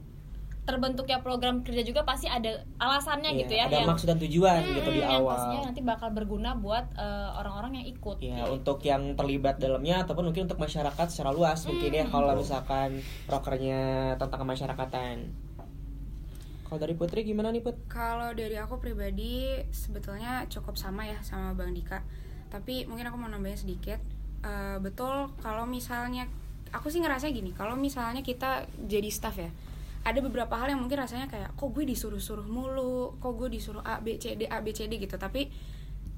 [0.66, 4.60] terbentuknya program kerja juga pasti ada alasannya iya, gitu ya ada yang, maksud dan tujuan
[4.66, 8.16] hmm, gitu di yang awal pastinya nanti bakal berguna buat eh, orang-orang uh, yang ikut
[8.18, 8.50] ya gitu.
[8.50, 11.66] untuk yang terlibat dalamnya ataupun mungkin untuk masyarakat secara luas hmm.
[11.70, 12.90] mungkin ya kalau misalkan
[13.30, 13.80] prokernya
[14.18, 15.16] tentang kemasyarakatan
[16.66, 17.86] kalau dari Putri gimana nih Put?
[17.86, 22.02] Kalau dari aku pribadi sebetulnya cukup sama ya sama Bang Dika
[22.50, 24.02] tapi mungkin aku mau nambahin sedikit
[24.42, 26.26] uh, betul kalau misalnya
[26.74, 29.50] aku sih ngerasa gini kalau misalnya kita jadi staff ya
[30.06, 33.98] ada beberapa hal yang mungkin rasanya kayak kok gue disuruh-suruh mulu kok gue disuruh A
[33.98, 35.18] B C D A B C D gitu.
[35.18, 35.50] Tapi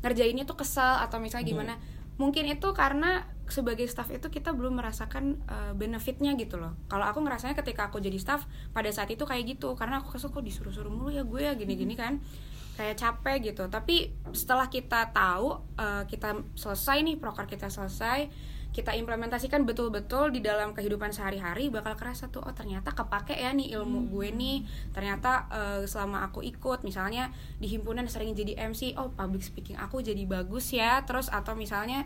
[0.05, 1.55] ngerjainnya tuh kesal atau misalnya hmm.
[1.57, 1.75] gimana.
[1.81, 1.97] Hmm.
[2.19, 6.75] mungkin itu karena sebagai staff itu kita belum merasakan uh, benefitnya gitu loh.
[6.91, 9.79] Kalau aku ngerasanya ketika aku jadi staff pada saat itu kayak gitu.
[9.79, 12.19] Karena aku kesel kok disuruh-suruh mulu ya gue ya gini-gini kan.
[12.75, 13.71] Kayak capek gitu.
[13.71, 18.29] Tapi setelah kita tahu uh, kita selesai nih proker kita selesai
[18.69, 23.75] kita implementasikan betul-betul di dalam kehidupan sehari-hari bakal kerasa tuh oh ternyata kepake ya nih
[23.81, 24.09] ilmu hmm.
[24.13, 24.59] gue nih
[24.93, 30.05] ternyata uh, selama aku ikut misalnya di himpunan sering jadi MC oh public speaking aku
[30.05, 32.05] jadi bagus ya terus atau misalnya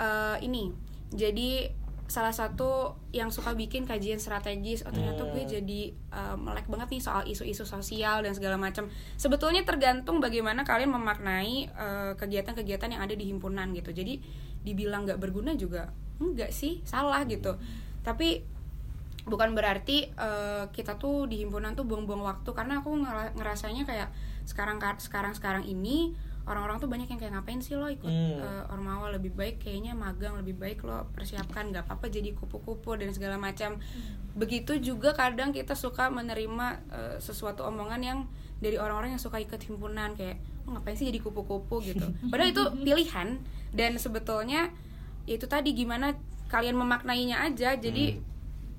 [0.00, 0.72] uh, ini
[1.12, 1.70] jadi
[2.08, 5.52] salah satu yang suka bikin kajian strategis oh ternyata gue hmm.
[5.60, 8.88] jadi uh, melek banget nih soal isu-isu sosial dan segala macam
[9.20, 11.68] sebetulnya tergantung bagaimana kalian memaknai
[12.16, 14.20] kegiatan-kegiatan uh, yang ada di himpunan gitu jadi
[14.62, 15.90] dibilang nggak berguna juga
[16.22, 17.58] enggak sih salah gitu
[18.02, 18.46] tapi
[19.22, 22.90] bukan berarti uh, kita tuh di himpunan tuh buang-buang waktu karena aku
[23.38, 24.10] ngerasanya kayak
[24.42, 26.10] sekarang sekarang sekarang ini
[26.42, 28.42] orang-orang tuh banyak yang kayak ngapain sih lo ikut hmm.
[28.42, 33.14] uh, ormawa lebih baik kayaknya magang lebih baik lo persiapkan nggak apa-apa jadi kupu-kupu dan
[33.14, 34.34] segala macam hmm.
[34.34, 38.18] begitu juga kadang kita suka menerima uh, sesuatu omongan yang
[38.58, 43.40] dari orang-orang yang suka ikut himpunan kayak ngapain sih jadi kupu-kupu gitu padahal itu pilihan
[43.72, 44.70] dan sebetulnya
[45.26, 46.14] itu tadi gimana
[46.50, 48.22] kalian memaknainya aja jadi hmm.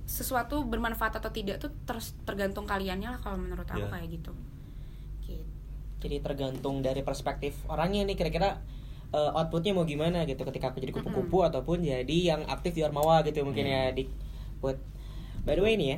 [0.05, 3.91] sesuatu bermanfaat atau tidak tuh terus tergantung kaliannya lah kalau menurut aku yeah.
[3.91, 4.31] kayak gitu.
[5.25, 5.45] gitu
[6.03, 8.59] jadi tergantung dari perspektif orangnya nih kira-kira
[9.15, 11.49] uh, outputnya mau gimana gitu ketika aku jadi kupu-kupu mm -hmm.
[11.49, 13.71] ataupun jadi yang aktif di Ormawa gitu mungkin mm.
[13.71, 14.03] ya di
[14.59, 14.77] buat
[15.47, 15.97] by the way nih ya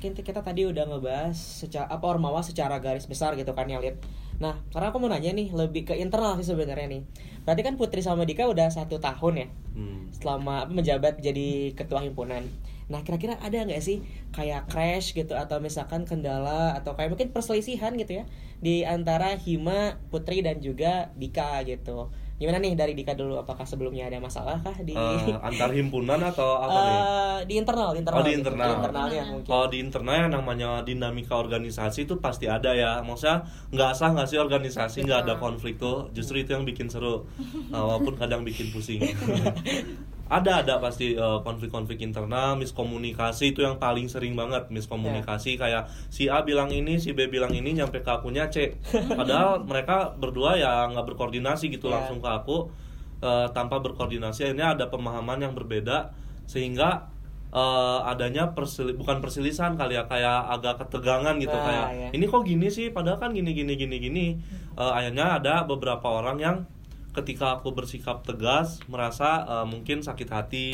[0.00, 4.00] kita, kita tadi udah ngebahas secara apa Ormawa secara garis besar gitu kan ya lihat
[4.40, 7.02] Nah, karena aku mau nanya nih lebih ke internal sih sebenarnya nih.
[7.42, 10.14] Berarti kan Putri sama Dika udah satu tahun ya, hmm.
[10.14, 12.46] selama menjabat jadi ketua himpunan.
[12.92, 14.04] Nah, kira-kira ada nggak sih
[14.36, 18.24] kayak crash gitu atau misalkan kendala atau kayak mungkin perselisihan gitu ya
[18.62, 22.12] di antara Hima, Putri dan juga Dika gitu.
[22.42, 23.38] Gimana nih dari Dika dulu?
[23.38, 27.00] Apakah sebelumnya ada masalah kah di uh, antar himpunan atau apa uh, nih?
[27.46, 28.18] Di internal, di internal.
[28.18, 28.40] Oh, di gitu.
[28.42, 28.66] internal.
[28.66, 29.46] Di internalnya mungkin.
[29.46, 32.98] Kalau di internal yang namanya dinamika organisasi itu pasti ada ya.
[33.06, 36.10] Maksudnya nggak sah nggak sih organisasi nggak ada konflik tuh.
[36.10, 37.30] Justru itu yang bikin seru.
[37.70, 38.98] walaupun kadang bikin pusing.
[40.32, 45.60] ada ada pasti uh, konflik-konflik internal miskomunikasi itu yang paling sering banget miskomunikasi yeah.
[45.60, 50.16] kayak si A bilang ini si B bilang ini nyampe ke akunya C padahal mereka
[50.16, 52.00] berdua ya nggak berkoordinasi gitu yeah.
[52.00, 52.72] langsung ke aku
[53.20, 56.16] uh, tanpa berkoordinasi akhirnya ada pemahaman yang berbeda
[56.48, 57.12] sehingga
[57.52, 62.10] uh, adanya persil bukan persilisan kali ya kayak agak ketegangan gitu kayak yeah.
[62.16, 64.26] ini kok gini sih padahal kan gini gini gini gini
[64.80, 66.56] uh, akhirnya ada beberapa orang yang
[67.12, 70.70] ketika aku bersikap tegas merasa uh, mungkin sakit hati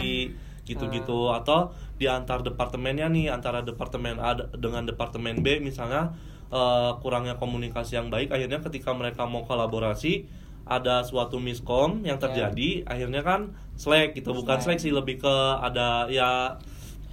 [0.63, 1.41] gitu-gitu uh.
[1.43, 6.15] atau di antar departemennya nih antara departemen A dengan departemen B misalnya
[6.55, 10.29] uh, kurangnya komunikasi yang baik akhirnya ketika mereka mau kolaborasi
[10.69, 12.29] ada suatu miskom yang ya.
[12.29, 12.93] terjadi yeah.
[12.93, 13.41] akhirnya kan
[13.75, 16.61] slack gitu bukan slack sih lebih ke ada ya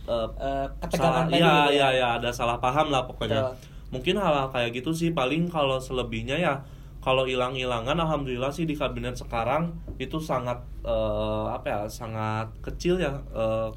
[0.06, 3.56] uh, uh, ketegangan salah, ya, ya ya ada salah paham lah pokoknya Betul.
[3.96, 6.60] mungkin hal-hal kayak gitu sih paling kalau selebihnya ya
[7.06, 13.22] kalau hilang-hilangan alhamdulillah sih di kabinet sekarang itu sangat uh, apa ya sangat kecil ya
[13.30, 13.70] uh,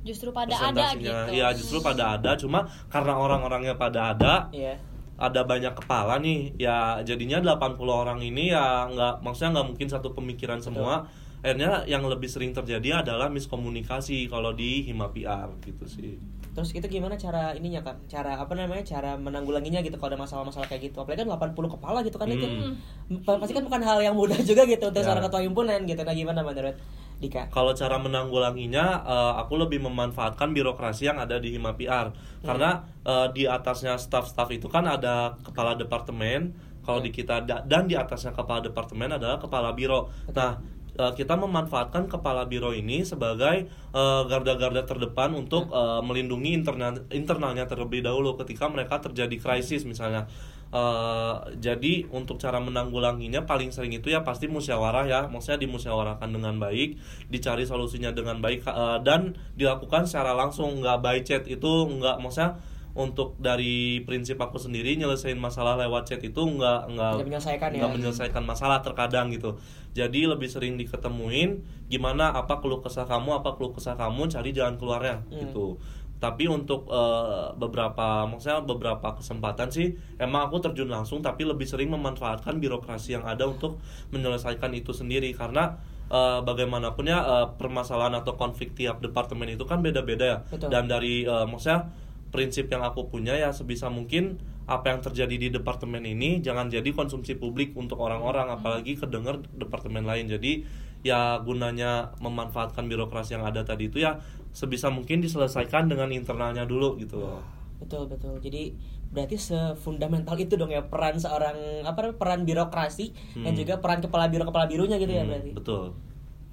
[0.00, 1.12] justru pada ada gitu.
[1.36, 2.34] Ya justru pada ada.
[2.34, 4.80] Cuma karena orang-orangnya pada ada yeah.
[5.20, 6.56] ada banyak kepala nih.
[6.56, 11.04] Ya jadinya 80 orang ini ya nggak maksudnya nggak mungkin satu pemikiran semua.
[11.04, 16.14] Betul akhirnya yang lebih sering terjadi adalah miskomunikasi kalau di hima PR gitu sih
[16.52, 17.96] Terus itu gimana cara ininya kan?
[18.06, 18.84] Cara apa namanya?
[18.84, 21.00] Cara menanggulanginya gitu kalau ada masalah-masalah kayak gitu.
[21.00, 22.44] Apalagi kan 80 kepala gitu kan itu.
[22.44, 22.76] Hmm.
[23.24, 25.06] Pasti kan bukan hal yang mudah juga gitu untuk Ya.
[25.08, 26.00] seorang ketua himpunan gitu.
[26.00, 26.76] Nah, gimana menurut
[27.18, 27.46] Dika?
[27.48, 32.12] Kalau cara menanggulanginya, eh, aku lebih memanfaatkan birokrasi yang ada di Hima PR.
[32.44, 36.52] Karena eh, di atasnya staff-staff itu kan ada kepala departemen.
[36.82, 40.10] Kalau di kita da- dan di atasnya kepala departemen adalah kepala biro.
[40.34, 40.58] Nah,
[40.98, 47.64] eh, kita memanfaatkan kepala biro ini sebagai eh, garda-garda terdepan untuk eh, melindungi internal internalnya
[47.68, 50.28] terlebih dahulu ketika mereka terjadi krisis misalnya.
[50.72, 56.56] Eh, jadi untuk cara menanggulanginya paling sering itu ya pasti musyawarah ya, maksudnya dimusyawarahkan dengan
[56.56, 56.96] baik,
[57.28, 61.68] dicari solusinya dengan baik eh, dan dilakukan secara langsung nggak by chat itu
[62.00, 62.56] nggak maksudnya
[62.92, 67.88] untuk dari prinsip aku sendiri nyelesain masalah lewat chat itu nggak nggak Nggak menyelesaikan ya.
[67.88, 69.56] menyelesaikan masalah terkadang gitu.
[69.92, 74.76] Jadi lebih sering diketemuin gimana apa keluh kesah kamu apa keluh kesah kamu cari jalan
[74.76, 75.40] keluarnya Hmm.
[75.42, 75.80] gitu
[76.16, 81.90] tapi untuk eh, beberapa maksudnya beberapa kesempatan sih emang aku terjun langsung tapi lebih sering
[81.90, 88.36] memanfaatkan birokrasi yang ada untuk menyelesaikan itu sendiri karena eh, bagaimanapun ya eh, permasalahan atau
[88.36, 90.70] konflik tiap departemen itu kan beda-beda ya Betul.
[90.70, 91.90] dan dari eh, maksudnya
[92.32, 96.86] prinsip yang aku punya ya sebisa mungkin apa yang terjadi di departemen ini jangan jadi
[96.94, 100.64] konsumsi publik untuk orang-orang apalagi kedenger departemen lain jadi
[101.02, 104.22] ya gunanya memanfaatkan birokrasi yang ada tadi itu ya
[104.54, 107.42] sebisa mungkin diselesaikan dengan internalnya dulu gitu loh
[107.82, 108.38] Betul betul.
[108.38, 108.78] Jadi
[109.10, 113.10] berarti sefundamental itu dong ya peran seorang apa namanya, peran birokrasi
[113.42, 113.58] dan Hmm.
[113.58, 115.50] juga peran kepala biro kepala birunya gitu ya Hmm, berarti.
[115.50, 115.98] betul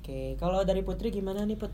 [0.01, 1.71] Oke, kalau dari Putri gimana nih Put?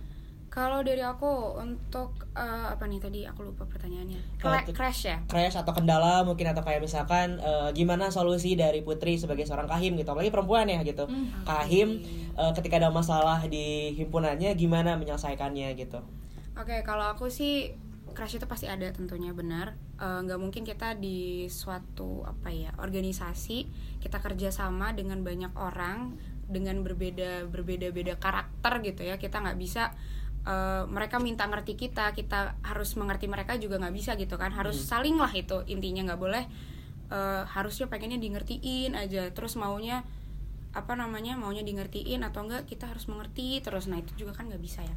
[0.56, 4.40] Kalau dari aku untuk eh, apa nih tadi aku lupa pertanyaannya.
[4.40, 5.20] Tu- crash ya.
[5.28, 10.00] Crash atau kendala mungkin atau kayak misalkan eh, gimana solusi dari Putri sebagai seorang kahim
[10.00, 11.12] gitu, apalagi perempuan ya gitu.
[11.44, 12.00] Kahim
[12.40, 16.00] eh, ketika ada masalah di himpunannya gimana menyelesaikannya gitu.
[16.56, 17.76] Oke, kalau aku sih
[18.16, 19.76] crash itu pasti ada tentunya benar.
[20.00, 23.68] Nggak mungkin kita di suatu apa ya organisasi
[24.00, 26.16] kita kerjasama dengan banyak orang
[26.48, 29.20] dengan berbeda berbeda beda karakter gitu ya.
[29.20, 29.92] Kita nggak bisa
[30.46, 34.54] eh, mereka minta ngerti kita, kita harus mengerti mereka juga nggak bisa gitu kan.
[34.54, 36.44] Harus saling lah itu intinya nggak boleh
[37.10, 39.30] eh, harusnya pengennya di ngertiin aja.
[39.34, 40.06] Terus maunya
[40.76, 43.88] apa namanya maunya di ngertiin atau enggak kita harus mengerti terus.
[43.88, 44.96] Nah itu juga kan nggak bisa ya.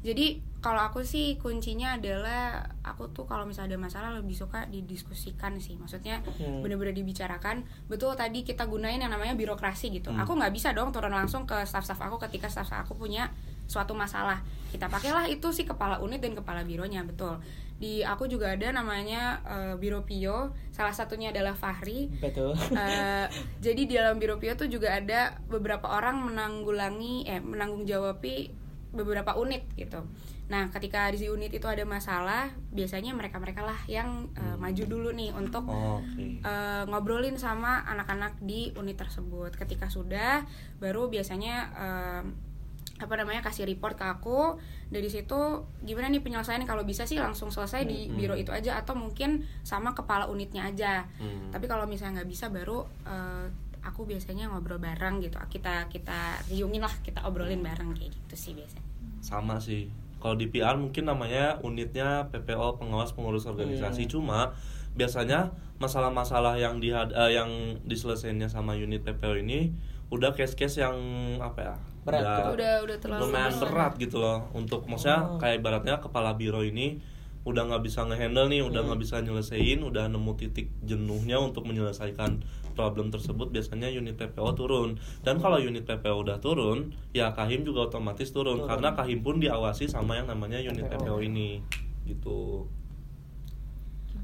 [0.00, 5.60] Jadi kalau aku sih kuncinya adalah aku tuh kalau misalnya ada masalah lebih suka didiskusikan
[5.60, 5.76] sih.
[5.76, 6.64] Maksudnya Hmm.
[6.64, 7.68] bener-bener dibicarakan.
[7.84, 10.08] Betul tadi kita gunain yang namanya birokrasi gitu.
[10.08, 10.24] Hmm.
[10.24, 13.28] aku nggak bisa dong turun langsung ke staff-staff aku ketika staff aku punya
[13.70, 14.42] suatu masalah
[14.74, 17.38] kita pakailah itu sih kepala unit dan kepala bironya betul
[17.80, 22.52] di aku juga ada namanya eh, biro pio salah satunya adalah Fahri Betul.
[22.52, 23.26] Eh,
[23.64, 28.52] jadi di dalam biro Pio tuh juga ada beberapa orang menanggulangi eh menanggung jawabi
[28.90, 30.02] beberapa unit gitu.
[30.50, 35.30] Nah, ketika di unit itu ada masalah, biasanya mereka-mereka lah yang eh, maju dulu nih
[35.30, 39.54] untuk Oh, oke eh, ngobrolin sama anak-anak di unit tersebut.
[39.54, 40.42] Ketika sudah,
[40.82, 42.22] baru biasanya eh,
[43.00, 44.60] apa namanya kasih report ke aku.
[44.86, 48.14] Dari situ gimana nih penyelesaian kalau bisa sih langsung selesai di Hmm.
[48.14, 51.08] biro itu aja atau mungkin sama kepala unitnya aja.
[51.16, 51.48] Hmm.
[51.48, 53.48] Tapi kalau misalnya nggak bisa baru eh,
[53.80, 55.40] aku biasanya ngobrol bareng gitu.
[55.48, 58.84] Kita kita riungin lah, kita obrolin bareng kayak gitu sih biasanya.
[59.20, 64.12] sama sih kalau di PR mungkin namanya unitnya PPO pengawas pengurus organisasi Hmm.
[64.12, 64.40] cuma
[64.90, 66.88] biasanya masalah-masalah yang di
[67.30, 67.48] yang
[67.84, 69.72] diselesaikannya sama unit PPO ini
[70.08, 70.96] udah case-case yang
[71.36, 72.46] apa ya Berat udah.
[72.52, 73.64] Udah udah terlalu lumayan besar.
[73.66, 75.36] berat gitu loh untuk maksudnya Oh.
[75.36, 76.96] kayak ibaratnya kepala biro ini
[77.40, 78.88] udah nggak bisa ngehandle nih udah Hmm.
[78.90, 84.96] nggak bisa nyelesain udah nemu titik jenuhnya untuk menyelesaikan problem tersebut biasanya unit PPO turun
[85.20, 88.68] dan kalau unit PPO udah turun ya kahim juga otomatis turun, Turun.
[88.68, 91.00] karena kahim pun diawasi sama yang namanya unit PPO.
[91.02, 91.64] PPO ini
[92.04, 92.68] gitu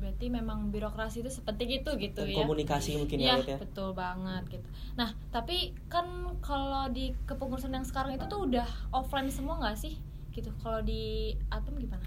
[0.06, 3.58] berarti memang birokrasi itu seperti itu gitu Dan ya komunikasi mungkin ya, Iya, ya.
[3.58, 4.66] betul banget gitu.
[4.94, 6.06] Nah, tapi kan
[6.38, 9.98] kalau di kepengurusan yang sekarang itu tuh udah offline semua nggak sih?
[10.30, 10.54] Gitu.
[10.62, 12.06] Kalau di Atom gimana?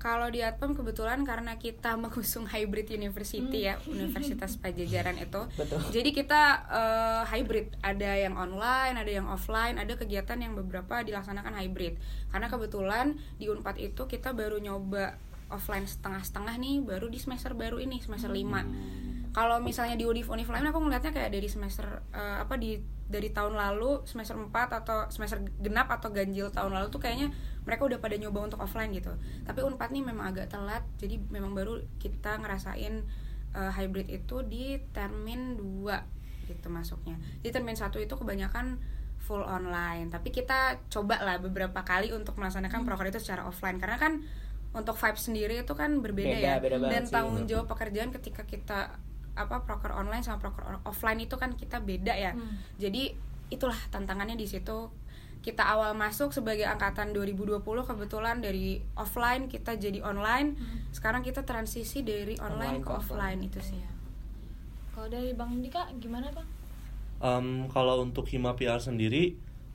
[0.00, 5.44] Kalau di Atpem kebetulan karena kita mengusung hybrid university ya, Universitas Pajajaran itu.
[5.56, 5.80] Betul.
[5.92, 11.56] Jadi kita eh, hybrid, ada yang online, ada yang offline, ada kegiatan yang beberapa dilaksanakan
[11.60, 12.00] hybrid.
[12.32, 15.20] Karena kebetulan di Unpad itu kita baru nyoba
[15.54, 20.46] offline setengah-setengah nih baru di semester baru ini, semester 5 kalau misalnya di univ univ
[20.46, 22.78] lain aku ngeliatnya kayak dari semester eh, apa di
[23.10, 27.34] dari tahun lalu semester 4 atau semester genap atau ganjil tahun lalu tuh kayaknya
[27.66, 29.10] mereka udah pada nyoba untuk offline gitu.
[29.42, 33.02] Tapi unpad nih memang agak telat jadi memang baru kita ngerasain
[33.58, 37.18] eh, hybrid itu di termin 2 gitu masuknya.
[37.42, 38.78] Di termin satu itu kebanyakan
[39.18, 43.82] full online tapi kita coba lah beberapa kali untuk melaksanakan proker itu secara offline.
[43.82, 44.22] Karena kan
[44.74, 47.12] untuk vibe sendiri itu kan berbeda Beda, ya beda dan sih.
[47.12, 48.98] tanggung jawab pekerjaan ketika kita
[49.34, 52.58] apa proker online sama proker offline itu kan kita beda ya Hmm.
[52.76, 53.14] jadi
[53.48, 54.90] itulah tantangannya di situ
[55.40, 60.56] kita awal masuk sebagai angkatan 2020 kebetulan dari offline kita jadi online
[60.90, 63.90] sekarang kita transisi dari online, Online ke ke offline itu sih Iya.
[64.90, 66.46] Kalau dari Bang Dika gimana Bang?
[67.20, 69.34] Em, kalau untuk Hima PR sendiri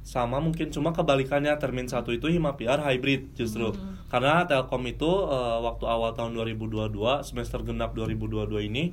[0.10, 3.70] sama mungkin cuma kebalikannya termin satu itu Hima PR hybrid justru.
[4.10, 8.90] Karena Telkom itu eh, waktu awal tahun 2022 semester genap 2022 ini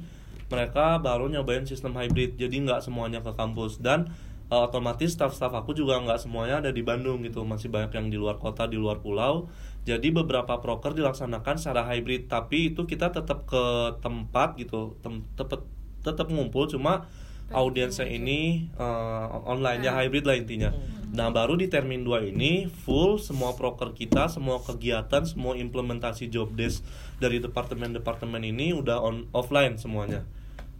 [0.52, 2.36] mereka baru nyobain sistem hybrid.
[2.36, 3.80] Jadi nggak semuanya ke kampus.
[3.80, 4.12] Dan
[4.52, 7.48] eh, otomatis staff-staff aku juga nggak semuanya ada di Bandung gitu.
[7.48, 9.48] Masih banyak yang di luar kota di luar pulau.
[9.88, 12.28] Jadi beberapa proker dilaksanakan secara hybrid.
[12.28, 13.64] Tapi itu kita tetap ke
[14.04, 15.00] tempat gitu.
[15.00, 15.64] Tem tetap
[16.04, 16.68] tetap ngumpul.
[16.68, 17.08] Cuma
[17.54, 20.70] audiensnya ini eh, online ya hybrid lah intinya.
[21.14, 26.52] Nah baru di termin 2 ini full semua proker kita, semua kegiatan, semua implementasi job
[26.58, 26.82] desk
[27.22, 30.26] dari departemen-departemen ini udah on offline semuanya.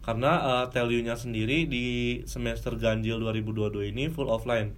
[0.02, 1.87] Karena uh, nya sendiri di
[2.31, 4.74] semester ganjil 2022 ini full offline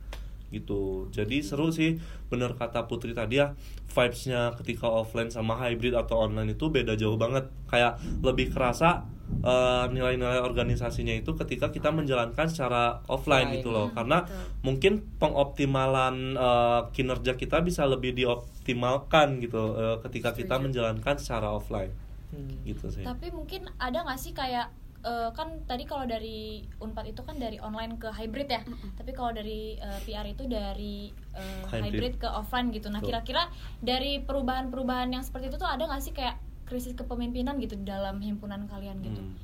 [0.49, 1.13] gitu.
[1.13, 2.01] Jadi seru sih
[2.33, 3.53] bener kata Putri tadi ya
[3.89, 7.49] vibes-nya ketika offline sama hybrid atau online itu beda jauh banget.
[7.69, 9.05] Kayak lebih kerasa
[9.45, 13.93] uh, nilai-nilai organisasinya itu ketika kita menjalankan secara offline gitu loh.
[13.93, 14.25] Karena
[14.65, 21.93] mungkin pengoptimalan uh, kinerja kita bisa lebih dioptimalkan gitu uh, ketika kita menjalankan secara offline.
[22.33, 22.61] Hmm.
[22.65, 23.05] Gitu sih.
[23.05, 24.69] Tapi mungkin ada nggak sih kayak
[25.09, 28.63] eh, kan tadi kalau dari Unpad itu kan dari online ke hybrid ya.
[29.01, 31.89] Tapi kalau dari eh, PR itu dari eh, Hybrid.
[31.89, 32.15] hybrid.
[32.21, 32.93] ke offline gitu.
[32.93, 33.49] Nah, kira-kira
[33.81, 36.37] dari perubahan-perubahan yang seperti itu tuh ada nggak sih kayak
[36.69, 39.21] krisis kepemimpinan gitu di dalam himpunan kalian gitu?
[39.25, 39.35] Hmm.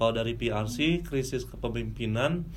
[0.00, 2.48] Kalau dari PRC krisis kepemimpinan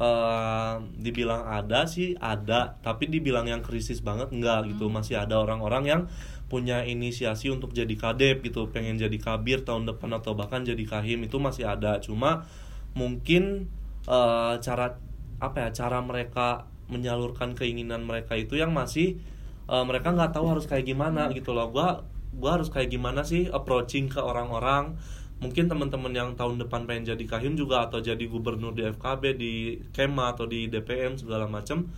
[0.00, 4.88] eh, dibilang ada sih ada, tapi dibilang yang krisis banget enggak gitu.
[4.88, 6.02] Masih ada orang-orang yang
[6.46, 11.26] punya inisiasi untuk jadi kadep gitu, pengen jadi kabir tahun depan atau bahkan jadi kahim
[11.26, 11.98] itu masih ada.
[11.98, 12.46] Cuma
[12.94, 13.66] mungkin
[14.06, 14.98] eh, cara
[15.36, 19.18] apa ya cara mereka menyalurkan keinginan mereka itu yang masih
[19.66, 21.68] eh, mereka nggak tahu harus kayak gimana gitu loh.
[21.74, 22.06] Gua
[22.36, 24.94] gua harus kayak gimana sih approaching ke orang-orang
[25.36, 29.52] mungkin teman-teman yang tahun depan pengen jadi kahim juga atau jadi gubernur di FKB di
[29.92, 31.92] Kema atau di DPM segala macam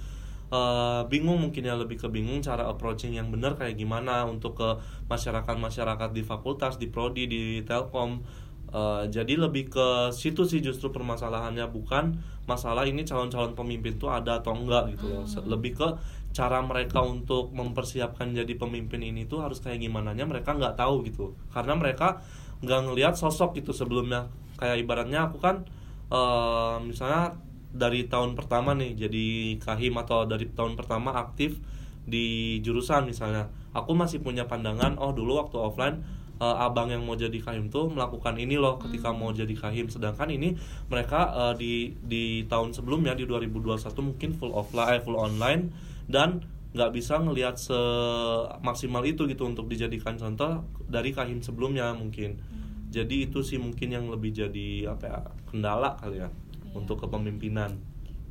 [0.48, 4.68] eh, bingung mungkin ya lebih ke bingung cara approaching yang benar kayak gimana untuk ke
[5.08, 8.22] masyarakat masyarakat di fakultas di prodi di telkom.
[8.68, 14.40] Eh, jadi lebih ke situ sih justru permasalahannya bukan masalah ini calon-calon pemimpin tuh ada
[14.44, 15.24] atau enggak gitu loh.
[15.24, 15.88] Se- lebih ke
[16.36, 21.00] cara mereka untuk mempersiapkan jadi pemimpin ini tuh harus kayak gimana nya mereka nggak tahu
[21.08, 21.32] gitu.
[21.48, 22.20] Karena mereka
[22.60, 24.28] nggak ngelihat sosok gitu sebelumnya.
[24.60, 25.64] Kayak ibaratnya aku kan
[26.12, 27.40] eh, misalnya
[27.72, 29.26] dari tahun pertama nih jadi
[29.60, 31.60] kahim atau dari tahun pertama aktif
[32.08, 33.52] di jurusan misalnya.
[33.76, 35.96] Aku masih punya pandangan oh dulu waktu offline
[36.40, 39.92] eh, abang yang mau jadi kahim tuh melakukan ini loh ketika mau jadi kahim.
[39.92, 40.56] Sedangkan ini
[40.88, 45.68] mereka eh, di di tahun sebelumnya di 2021 mungkin full offline eh, full online
[46.08, 52.40] dan nggak bisa ngelihat semaksimal itu gitu untuk dijadikan contoh dari kahim sebelumnya mungkin.
[52.88, 55.20] Jadi itu sih mungkin yang lebih jadi apa ya
[55.52, 56.32] kendala kali ya
[56.72, 57.78] untuk kepemimpinan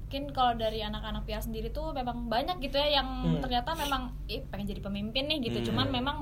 [0.08, 3.43] Mungkin kalau dari anak-anak PR sendiri tuh memang banyak gitu ya yang Hmm.
[3.43, 5.60] ternyata memang ih pengen jadi pemimpin nih gitu.
[5.60, 5.67] Hmm.
[5.67, 6.17] Cuman memang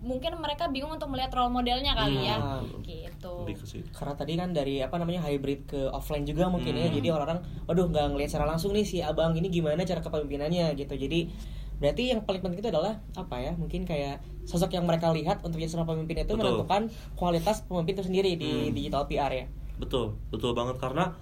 [0.00, 2.40] mungkin mereka bingung untuk melihat role modelnya kali ya.
[2.40, 2.80] Hmm.
[2.80, 3.32] Gitu.
[3.42, 6.86] lebih ke situ karena tadi kan dari apa namanya hybrid ke offline juga mungkin ya
[6.86, 6.94] Hmm.
[6.94, 10.94] jadi orang-orang waduh nggak ngelihat secara langsung nih si abang ini gimana cara kepemimpinannya gitu
[10.94, 11.26] jadi
[11.76, 15.58] berarti yang paling penting itu adalah apa ya mungkin kayak sosok yang mereka lihat untuk
[15.58, 16.38] jadi seorang pemimpin itu Betul.
[16.38, 16.82] menentukan
[17.14, 18.72] kualitas pemimpin itu sendiri di Hmm.
[18.72, 21.12] digital PR ya Betul, betul banget karena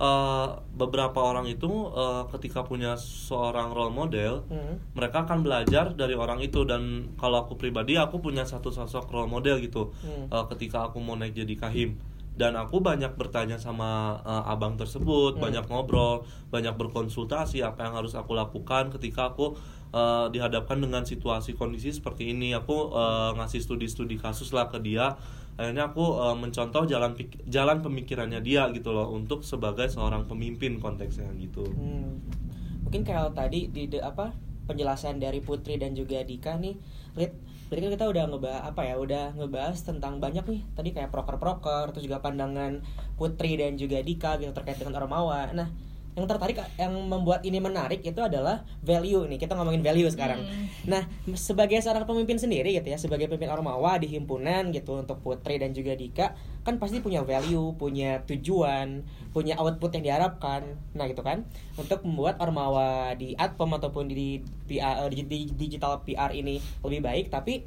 [0.00, 4.80] eh, beberapa orang itu eh, ketika punya seorang role model, Hmm.
[4.96, 9.28] mereka akan belajar dari orang itu dan kalau aku pribadi aku punya satu sosok role
[9.28, 9.92] model gitu.
[10.00, 10.32] Hmm.
[10.32, 15.36] Eh, ketika aku mau naik jadi kahim dan aku banyak bertanya sama eh, abang tersebut,
[15.36, 15.42] Hmm.
[15.44, 19.52] banyak ngobrol, banyak berkonsultasi apa yang harus aku lakukan ketika aku
[19.92, 22.54] eh, dihadapkan dengan situasi kondisi seperti ini.
[22.54, 25.18] Aku eh, ngasih studi-studi kasus lah ke dia.
[25.60, 30.80] Akhirnya aku eh, mencontoh jalan pik- jalan pemikirannya dia gitu loh untuk sebagai seorang pemimpin
[30.80, 31.68] konteksnya gitu.
[31.68, 32.16] Hmm.
[32.88, 34.32] Mungkin kalau tadi di de- apa
[34.64, 36.78] penjelasan dari Putri dan juga Dika nih,
[37.18, 37.34] Lid,
[37.68, 41.92] berarti kan kita udah ngebahas apa ya, udah ngebahas tentang banyak nih tadi kayak proker-proker,
[41.92, 42.80] terus juga pandangan
[43.20, 45.52] Putri dan juga Dika gitu terkait dengan Ormawa.
[45.52, 45.68] Nah,
[46.18, 49.38] yang tertarik yang membuat ini menarik itu adalah value nih.
[49.38, 50.42] Kita ngomongin value sekarang.
[50.42, 50.66] Hmm.
[50.88, 51.02] nah
[51.36, 55.70] sebagai seorang pemimpin sendiri gitu ya sebagai pemimpin ormawa di himpunan gitu untuk putri dan
[55.76, 60.76] juga dika kan pasti punya value punya tujuan punya output yang diharapkan.
[60.94, 61.46] Nah gitu kan?
[61.78, 67.26] Untuk membuat ormawa di adpom ataupun di, PR, di, di digital PR ini lebih baik.
[67.30, 67.62] Tapi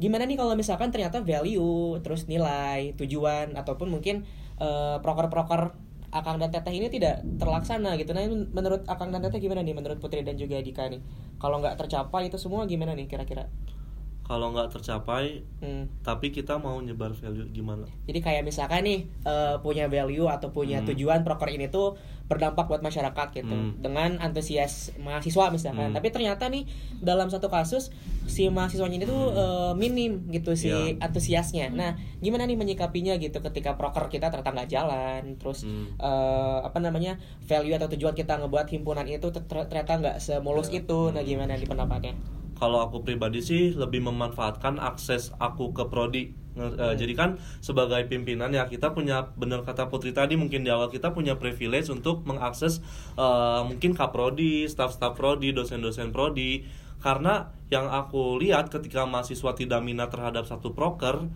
[0.00, 4.26] gimana nih kalau misalkan ternyata value terus nilai tujuan ataupun mungkin
[4.58, 5.76] uh, proker-proker
[6.14, 8.14] Akang dan Teteh ini tidak terlaksana gitu.
[8.14, 11.02] Nah, menurut Akang dan Teteh gimana nih menurut Putri dan juga Dika nih?
[11.42, 13.50] Kalau nggak tercapai itu semua gimana nih kira-kira?
[14.24, 16.00] Kalau nggak tercapai hmm.
[16.00, 20.80] tapi kita mau nyebar value gimana jadi kayak misalkan nih uh, punya value atau punya
[20.80, 20.88] hmm.
[20.90, 23.84] tujuan proker ini tuh berdampak buat masyarakat gitu hmm.
[23.84, 25.96] dengan antusias mahasiswa misalkan hmm.
[26.00, 26.64] tapi ternyata nih
[27.04, 27.92] dalam satu kasus
[28.24, 30.96] si mahasiswanya ini tuh uh, minim gitu si yeah.
[31.04, 31.92] antusiasnya nah
[32.24, 36.00] gimana nih menyikapinya gitu ketika proker kita ternyata nggak jalan terus hmm.
[36.00, 40.80] uh, apa namanya value atau tujuan kita ngebuat himpunan itu ternyata nggak semulus yeah.
[40.80, 42.16] itu nah gimana nih pendapatnya
[42.54, 46.96] kalau aku pribadi sih lebih memanfaatkan akses aku ke prodi hmm.
[46.96, 47.30] jadi kan
[47.60, 51.90] sebagai pimpinan ya kita punya benar kata Putri tadi mungkin di awal kita punya privilege
[51.90, 52.80] untuk mengakses
[53.18, 56.64] uh, mungkin kaprodi, staff-staff prodi, dosen-dosen prodi
[57.04, 61.28] karena yang aku lihat ketika mahasiswa tidak minat terhadap satu proker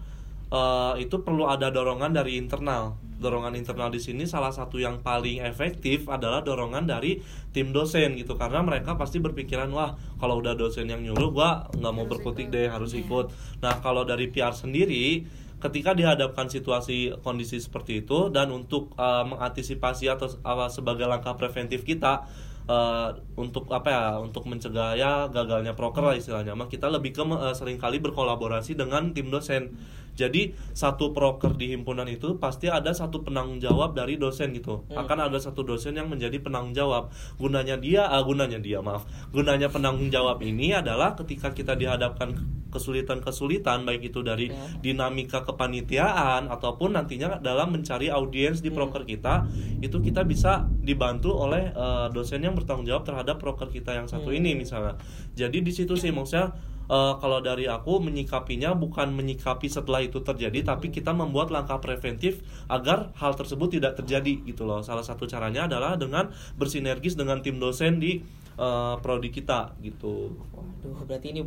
[0.53, 2.97] uh, itu perlu ada dorongan dari internal.
[3.19, 7.19] Dorongan internal di sini salah satu yang paling efektif adalah dorongan dari
[7.51, 8.39] tim dosen gitu.
[8.39, 12.71] Karena mereka pasti berpikiran wah kalau udah dosen yang nyuruh gua nggak mau berkutik deh
[12.71, 13.03] harus iya.
[13.03, 13.27] ikut.
[13.59, 15.27] Nah kalau dari PR sendiri
[15.59, 21.83] ketika dihadapkan situasi kondisi seperti itu dan untuk uh, mengantisipasi atau uh, sebagai langkah preventif
[21.83, 22.31] kita
[22.69, 27.25] uh, untuk apa ya untuk mencegah ya gagalnya proker lah istilahnya mah kita lebih ke
[27.25, 29.75] uh, sering kali berkolaborasi dengan tim dosen
[30.19, 34.83] jadi satu proker di himpunan itu pasti ada satu penanggung jawab dari dosen gitu.
[34.91, 35.07] Hmm.
[35.07, 37.15] Akan ada satu dosen yang menjadi penanggung jawab.
[37.39, 39.07] Gunanya dia, ah, gunanya dia maaf.
[39.31, 42.35] Gunanya penanggung jawab ini adalah ketika kita dihadapkan
[42.69, 44.57] kesulitan-kesulitan baik itu dari ya.
[44.81, 48.77] dinamika kepanitiaan ataupun nantinya dalam mencari audiens di hmm.
[48.77, 49.49] proker kita,
[49.81, 54.31] itu kita bisa dibantu oleh uh, dosen yang bertanggung jawab terhadap proker kita yang satu
[54.33, 54.39] hmm.
[54.39, 54.97] ini misalnya.
[55.37, 56.53] Jadi di situ sih maksudnya
[56.89, 62.41] uh, kalau dari aku menyikapinya bukan menyikapi setelah itu terjadi tapi kita membuat langkah preventif
[62.67, 67.61] agar hal tersebut tidak terjadi gitu loh salah satu caranya adalah dengan bersinergis dengan tim
[67.61, 68.25] dosen di
[68.59, 71.43] uh, prodi kita gitu waduh berarti ini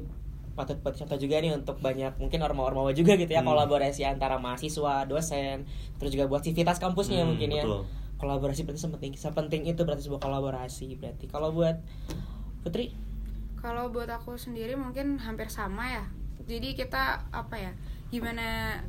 [0.62, 3.50] patut patut contoh juga nih untuk banyak mungkin ormawa-ormawa juga gitu ya hmm.
[3.50, 5.66] kolaborasi antara mahasiswa dosen
[5.98, 7.90] terus juga buat civitas kampusnya hmm, mungkin ya betul.
[8.22, 11.82] kolaborasi berarti sepenting sepenting itu berarti sebuah kolaborasi berarti kalau buat
[12.62, 12.94] Putri
[13.62, 16.06] kalau buat aku sendiri mungkin hampir sama ya.
[16.50, 17.72] Jadi kita apa ya?
[18.10, 18.82] Gimana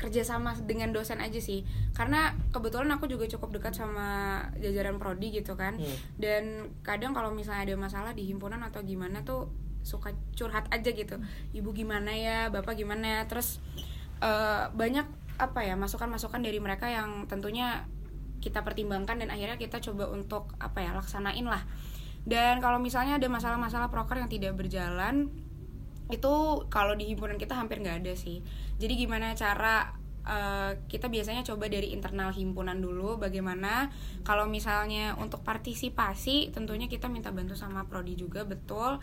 [0.00, 1.60] kerjasama dengan dosen aja sih
[1.92, 6.16] karena kebetulan aku juga cukup dekat sama jajaran prodi gitu kan hmm.
[6.16, 9.52] dan kadang kalau misalnya ada masalah di himpunan atau gimana tuh
[9.82, 11.16] suka curhat aja gitu.
[11.56, 12.48] Ibu gimana ya?
[12.52, 13.20] Bapak gimana ya?
[13.26, 13.58] Terus
[14.20, 15.06] uh, banyak
[15.40, 17.88] apa ya masukan-masukan dari mereka yang tentunya
[18.40, 21.64] kita pertimbangkan dan akhirnya kita coba untuk apa ya laksanain lah.
[22.24, 25.32] Dan kalau misalnya ada masalah-masalah proker yang tidak berjalan
[26.10, 28.44] itu kalau di himpunan kita hampir nggak ada sih.
[28.76, 33.88] Jadi gimana cara uh, kita biasanya coba dari internal himpunan dulu bagaimana
[34.26, 39.00] kalau misalnya untuk partisipasi tentunya kita minta bantu sama prodi juga betul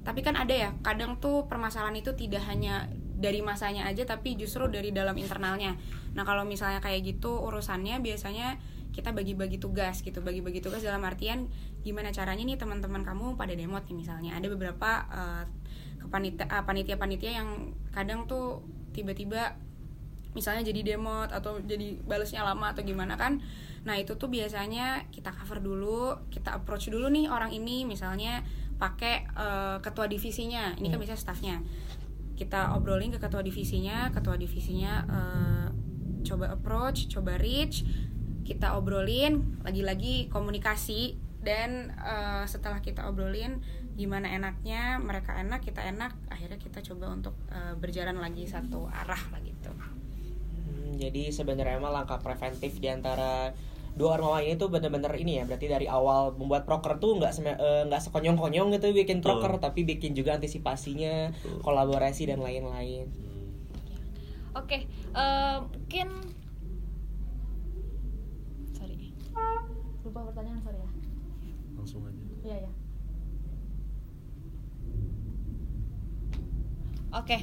[0.00, 2.88] tapi kan ada ya kadang tuh permasalahan itu tidak hanya
[3.20, 5.76] dari masanya aja tapi justru dari dalam internalnya.
[6.16, 8.56] Nah kalau misalnya kayak gitu urusannya biasanya
[8.96, 10.24] kita bagi-bagi tugas gitu.
[10.24, 11.52] Bagi-bagi tugas dalam artian
[11.84, 14.40] gimana caranya nih teman-teman kamu pada demot nih misalnya.
[14.40, 15.44] Ada beberapa uh,
[16.64, 18.64] panitia-panitia yang kadang tuh
[18.96, 19.60] tiba-tiba
[20.32, 23.44] misalnya jadi demot atau jadi balasnya lama atau gimana kan.
[23.84, 28.40] Nah itu tuh biasanya kita cover dulu kita approach dulu nih orang ini misalnya
[28.80, 30.72] pakai uh, ketua divisinya.
[30.80, 31.02] Ini kan hmm.
[31.04, 31.56] biasanya staffnya.
[32.34, 35.68] Kita obrolin ke ketua divisinya ketua divisinya uh,
[36.24, 37.84] coba approach coba reach
[38.44, 43.64] kita obrolin lagi-lagi komunikasi dan uh, setelah kita obrolin
[43.96, 49.20] gimana enaknya mereka enak kita enak akhirnya kita coba untuk uh, berjalan lagi satu arah
[49.32, 49.72] lah gitu.
[49.72, 53.52] Hmm, jadi sebenarnya emang langkah preventif di antara
[53.98, 57.82] dua orang ini tuh bener-bener ini ya berarti dari awal membuat proker tuh nggak uh,
[57.90, 61.60] nggak sekonyong-konyong gitu bikin proker tapi bikin juga antisipasinya Betul.
[61.62, 63.10] kolaborasi dan lain-lain.
[64.54, 64.80] Oke okay,
[65.14, 66.08] uh, mungkin
[68.74, 69.14] sorry.
[70.06, 70.90] Lupa pertanyaan sorry ya.
[71.78, 72.24] Langsung aja.
[72.46, 72.79] Iya ya
[77.10, 77.40] Oke, okay.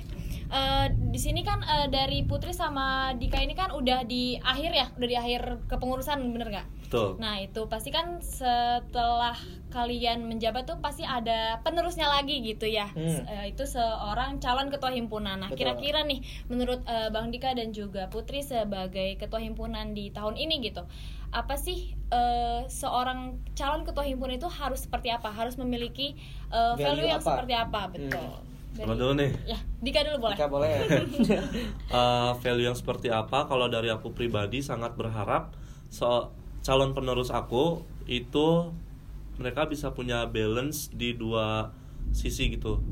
[0.48, 4.72] uh, eh, di sini kan uh, dari Putri sama Dika ini kan udah di akhir
[4.72, 6.68] ya, udah di akhir kepengurusan, bener nggak?
[6.88, 7.20] Betul.
[7.20, 9.36] Nah itu pasti kan setelah
[9.76, 12.88] kalian menjabat tuh pasti ada penerusnya lagi gitu ya.
[12.96, 13.28] Hmm.
[13.28, 15.36] Uh, itu seorang calon ketua himpunan.
[15.36, 20.40] Nah kira-kira nih menurut uh, Bang Dika dan juga Putri sebagai ketua himpunan di tahun
[20.40, 20.88] ini gitu,
[21.36, 25.28] apa sih uh, seorang calon ketua himpunan itu harus seperti apa?
[25.28, 26.16] Harus memiliki
[26.56, 27.28] uh, value, Value yang apa?
[27.28, 27.82] seperti apa?
[27.92, 28.32] Betul.
[28.32, 28.57] Hmm.
[28.78, 29.32] Sama dulu nih.
[29.50, 30.38] Ya, Dika dulu boleh.
[30.38, 30.70] Dika boleh
[31.98, 33.50] Eh, value yang seperti apa?
[33.50, 35.58] Kalau dari aku pribadi sangat berharap
[35.90, 36.30] so
[36.62, 38.76] calon penerus aku itu
[39.40, 41.74] mereka bisa punya balance di dua
[42.14, 42.84] sisi gitu.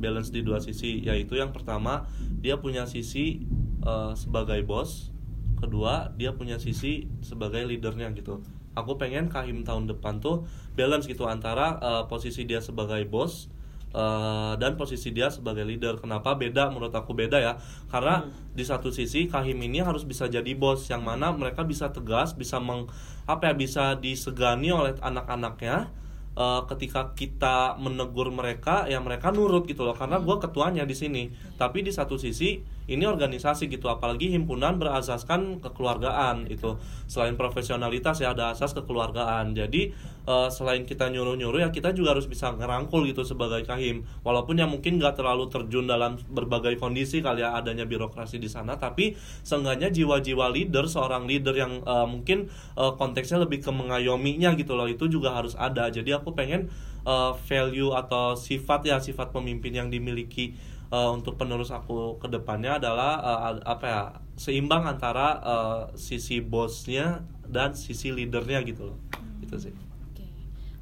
[0.00, 2.08] Balance di dua sisi yaitu yang pertama
[2.40, 3.44] dia punya sisi
[3.84, 5.12] eh, sebagai bos.
[5.56, 8.40] Kedua dia punya sisi sebagai leadernya gitu.
[8.76, 10.44] Aku pengen kahim tahun depan tuh
[10.76, 13.52] balance gitu antara eh, posisi dia sebagai bos
[13.96, 15.96] eh, dan posisi dia sebagai leader.
[15.96, 16.68] Kenapa beda?
[16.68, 17.52] Menurut aku beda ya.
[17.88, 22.36] Karena di satu sisi Kahim ini harus bisa jadi bos yang mana mereka bisa tegas,
[22.36, 22.86] bisa meng
[23.26, 25.90] apa ya bisa disegani oleh anak-anaknya.
[26.36, 31.32] eh, ketika kita menegur mereka ya mereka nurut gitu loh karena gue ketuanya di sini
[31.56, 36.78] tapi di satu sisi ini organisasi gitu apalagi himpunan berasaskan kekeluargaan itu
[37.10, 39.58] selain profesionalitas ya ada asas kekeluargaan.
[39.58, 39.90] Jadi
[40.26, 44.06] eh, selain kita nyuruh-nyuruh ya kita juga harus bisa ngerangkul gitu sebagai kahim.
[44.22, 48.78] Walaupun ya mungkin nggak terlalu terjun dalam berbagai kondisi kali ya adanya birokrasi di sana
[48.78, 52.46] tapi seenggaknya jiwa-jiwa leader seorang leader yang eh, mungkin
[52.78, 55.90] eh, konteksnya lebih ke mengayominya gitu loh itu juga harus ada.
[55.90, 56.70] Jadi aku pengen
[57.02, 60.54] eh, value atau sifat ya sifat pemimpin yang dimiliki
[60.92, 63.18] eh, untuk penerus aku ke depannya adalah
[63.50, 64.02] ad- apa ya
[64.36, 68.98] seimbang antara eh, sisi bosnya dan sisi leadernya gitu loh
[69.42, 69.74] itu sih
[70.10, 70.26] Oke.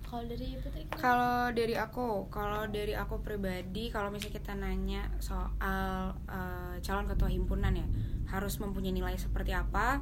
[0.04, 1.00] Kalau dari Putri gimana?
[1.02, 7.26] Kalau dari aku, kalau dari aku pribadi, kalau misalnya kita nanya soal eh, calon ketua
[7.26, 7.86] himpunan ya,
[8.30, 9.98] harus mempunyai nilai seperti apa?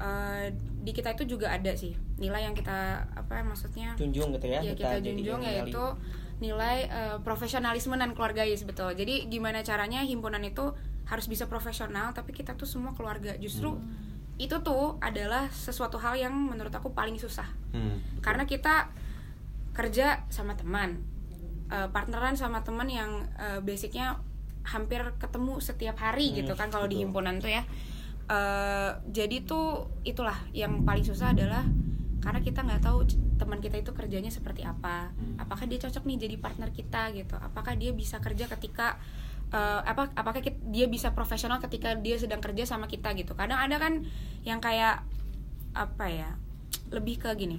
[0.00, 0.46] eh,
[0.80, 4.60] di kita itu juga ada sih nilai yang kita apa maksudnya Junjung gitu ya.
[4.64, 5.68] ya kita jadi junjung nilai.
[5.68, 5.84] yaitu
[6.40, 8.96] nilai eh, profesionalisme dan keluargais betul.
[8.96, 10.72] Jadi gimana caranya himpunan itu
[11.06, 13.36] harus bisa profesional tapi kita tuh semua keluarga.
[13.36, 13.76] Justru
[14.40, 17.46] itu tuh adalah sesuatu hal yang menurut aku paling susah.
[17.76, 18.00] Hmm.
[18.24, 18.88] Karena kita
[19.76, 21.04] kerja sama teman,
[21.68, 24.16] eh, partneran sama teman yang eh, basicnya
[24.64, 27.62] hampir ketemu setiap hari Hmm, gitu kan kalau di himpunan tuh ya.
[28.30, 31.66] Eh, jadi tuh itulah yang paling susah adalah
[32.20, 33.04] karena kita nggak tahu
[33.34, 35.08] teman kita itu kerjanya seperti apa.
[35.36, 37.34] Apakah dia cocok nih jadi partner kita gitu?
[37.34, 39.00] Apakah dia bisa kerja ketika
[39.50, 43.32] eh, apa apakah kit- dia bisa profesional ketika dia sedang kerja sama kita gitu?
[43.32, 44.04] Kadang ada kan
[44.42, 45.00] yang kayak
[45.72, 46.30] apa ya
[46.90, 47.56] lebih ke gini.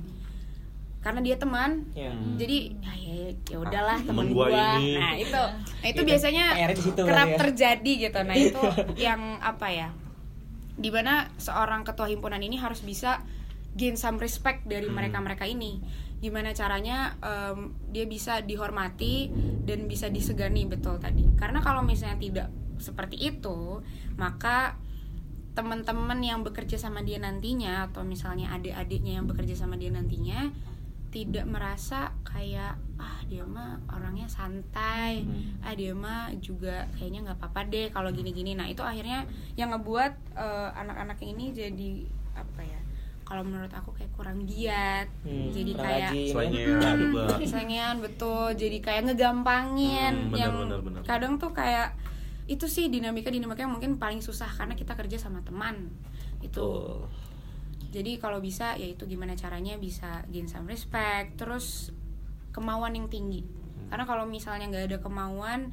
[1.01, 2.13] Karena dia teman Ya.
[2.37, 3.13] jadi ya ya,
[3.47, 4.77] ya udahlah Ah, teman temen gua gua.
[4.77, 4.93] ini.
[4.95, 5.43] nah itu.
[5.81, 6.05] Nah itu Gitu.
[6.05, 7.37] biasanya di kerap ya.
[7.41, 8.19] terjadi gitu.
[8.21, 8.61] Nah itu
[9.09, 9.89] yang apa ya
[10.71, 13.25] di mana seorang ketua himpunan ini harus bisa
[13.73, 14.95] gain some respect dari Hmm.
[14.95, 15.79] mereka mereka ini
[16.19, 19.31] gimana caranya em, dia bisa dihormati
[19.65, 22.47] dan bisa disegani betul tadi karena kalau misalnya tidak
[22.77, 23.81] seperti itu
[24.15, 24.77] maka
[25.51, 30.47] teman-teman yang bekerja sama dia nantinya atau misalnya adik-adiknya yang bekerja sama dia nantinya
[31.11, 35.59] tidak merasa kayak ah dia mah orangnya santai Hmm.
[35.59, 40.13] ah dia mah juga kayaknya nggak apa-apa deh kalau gini-gini nah itu akhirnya yang ngebuat
[40.37, 41.91] eh, anak-anak ini jadi
[42.31, 42.80] apa ya
[43.31, 45.07] kalau menurut aku kayak kurang giat.
[45.23, 47.39] Hmm, jadi kayak ya juga.
[47.47, 48.51] Sengean betul.
[48.59, 51.01] Jadi kayak ngegampangin Hmm, benar, yang benar, benar.
[51.07, 51.95] kadang tuh kayak
[52.51, 55.87] itu sih dinamika dinamika yang mungkin paling susah karena kita kerja sama teman.
[56.43, 56.99] Itu.
[57.95, 61.95] Jadi kalau bisa ya itu gimana caranya bisa gain some respect terus
[62.51, 63.47] kemauan yang tinggi.
[63.87, 65.71] Karena kalau misalnya nggak ada kemauan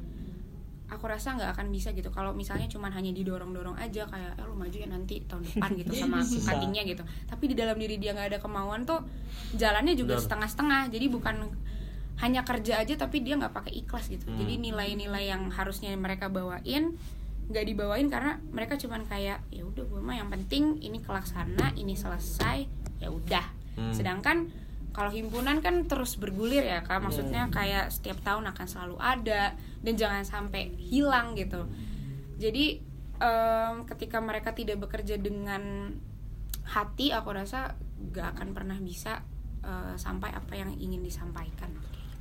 [0.89, 4.43] aku rasa nggak akan bisa gitu kalau misalnya cuman hanya didorong dorong aja kayak eh
[4.43, 8.11] lu maju ya nanti tahun depan gitu sama cuttingnya gitu tapi di dalam diri dia
[8.11, 9.05] nggak ada kemauan tuh
[9.53, 10.25] jalannya juga Benar.
[10.25, 11.35] setengah setengah jadi bukan
[12.19, 14.37] hanya kerja aja tapi dia nggak pakai ikhlas gitu Hmm.
[14.37, 16.97] jadi nilai-nilai yang harusnya mereka bawain
[17.47, 21.93] nggak dibawain karena mereka cuman kayak ya udah gue mah yang penting ini kelaksana ini
[21.93, 22.65] selesai
[22.99, 23.45] ya udah
[23.79, 23.95] Hmm.
[23.95, 24.51] sedangkan
[24.99, 26.99] kalau himpunan kan terus bergulir ya kak.
[26.99, 31.71] Maksudnya kayak setiap tahun akan selalu ada dan jangan sampai hilang gitu.
[32.35, 32.83] Jadi
[33.23, 35.95] em, ketika mereka tidak bekerja dengan
[36.67, 37.79] hati aku rasa
[38.11, 39.23] gak akan pernah bisa
[39.63, 41.71] eh, sampai apa yang ingin disampaikan.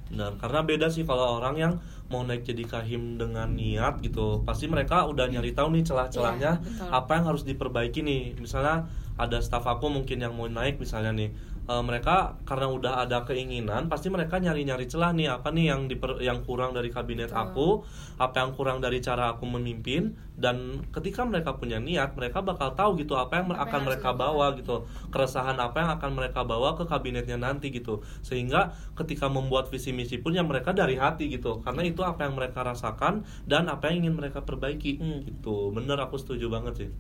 [0.08, 1.72] Benar, karena beda sih kalau orang yang
[2.08, 6.64] mau naik jadi kahim dengan niat gitu, pasti mereka udah nyari tahu nih celah-celahnya Iya,
[6.64, 6.88] betul.
[6.88, 8.22] apa yang harus diperbaiki nih.
[8.40, 8.88] Misalnya
[9.20, 11.28] ada staf aku mungkin yang mau naik misalnya nih,
[11.68, 16.18] uh, mereka karena udah ada keinginan pasti mereka nyari-nyari celah nih apa nih yang diper,
[16.24, 17.84] yang kurang dari kabinet aku
[18.18, 22.94] apa yang kurang dari cara aku memimpin dan ketika mereka punya niat mereka bakal tahu
[23.02, 24.86] gitu apa yang Apa akan yang mereka bawa gitu.
[25.10, 28.06] Keresahan apa yang akan mereka bawa ke kabinetnya nanti gitu.
[28.22, 31.58] Sehingga ketika membuat visi misi pun yang mereka dari hati gitu.
[31.66, 35.02] Karena itu apa yang mereka rasakan dan apa yang ingin mereka perbaiki.
[35.02, 35.26] Hmm.
[35.26, 35.74] gitu.
[35.74, 36.90] Bener aku setuju banget sih.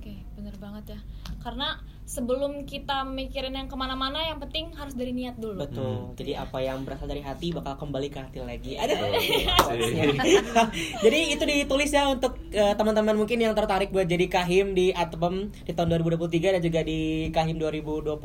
[0.00, 1.00] Oke, bener banget ya.
[1.38, 1.78] Karena
[2.08, 5.60] sebelum kita mikirin yang ke mana-mana, yang penting harus dari niat dulu.
[5.60, 5.92] Betul.
[5.92, 6.16] Hmm.
[6.16, 8.72] Jadi apa yang berasal dari hati bakal kembali ke hati lagi.
[8.80, 8.96] Ada.
[8.96, 9.76] Betul.
[11.04, 15.52] jadi itu ditulis ya untuk eh, teman-teman mungkin yang tertarik buat jadi kahim di Atpem
[15.68, 18.16] di tahun 2023 dan juga di kahim 2023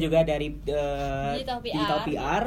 [0.00, 1.76] juga dari eh, Digital PR.
[1.76, 2.44] Digital PR.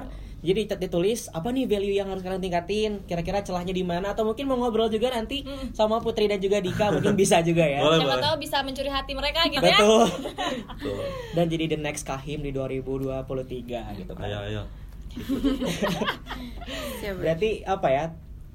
[0.48, 4.48] Jadi ditulis apa nih value yang harus kalian tingkatin, kira-kira celahnya di mana atau mungkin
[4.48, 5.43] mau ngobrol juga nanti
[5.76, 7.84] sama Putri dan juga Dika mungkin bisa juga ya.
[7.84, 8.00] Boleh.
[8.00, 9.76] Siapa tahu bisa mencuri hati mereka gitu ya.
[9.76, 10.08] Betul.
[10.80, 11.04] Betul.
[11.36, 13.28] Dan jadi the next kahim di 2023
[14.00, 14.24] gitu kan.
[14.24, 14.64] ayo ayo
[17.04, 17.16] Siap.
[17.28, 18.04] Berarti apa ya?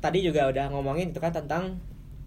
[0.01, 1.77] Tadi juga udah ngomongin itu kan tentang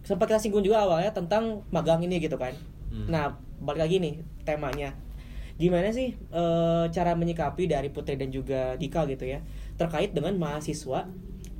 [0.05, 2.53] sempat kita singgung juga awalnya tentang magang ini gitu kan.
[2.93, 3.09] Hmm.
[3.09, 4.13] Nah, balik lagi nih
[4.45, 4.93] temanya.
[5.55, 9.39] Gimana sih eh, cara menyikapi dari Putri dan juga Dika gitu ya
[9.79, 11.07] terkait dengan mahasiswa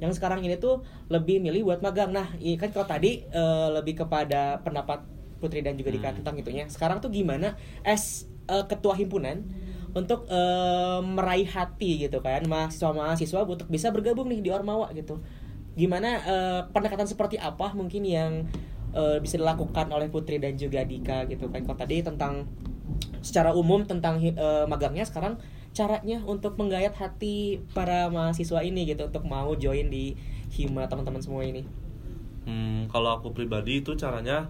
[0.03, 2.11] yang sekarang ini tuh lebih milih buat magang.
[2.11, 5.07] Nah, ini kan kalau tadi eh, lebih kepada pendapat
[5.39, 6.19] Putri dan juga Dika Hmm.
[6.23, 6.67] tentang itunya.
[6.67, 7.55] Sekarang tuh gimana
[7.87, 9.47] as eh, ketua himpunan
[9.95, 15.23] untuk eh, meraih hati gitu kan mahasiswa-mahasiswa untuk bisa bergabung nih di Ormawa gitu.
[15.79, 18.33] Gimana eh, pendekatan seperti apa mungkin yang
[18.95, 21.67] bisa dilakukan oleh Putri dan juga Dika gitu kan.
[21.67, 22.47] Kalau tadi tentang
[23.25, 25.41] secara umum tentang eh, magangnya sekarang
[25.75, 30.15] caranya untuk menggayat hati para mahasiswa ini gitu untuk mau join di
[30.55, 31.67] hima teman-teman semua ini.
[32.47, 34.47] Hmm, kalau aku pribadi itu caranya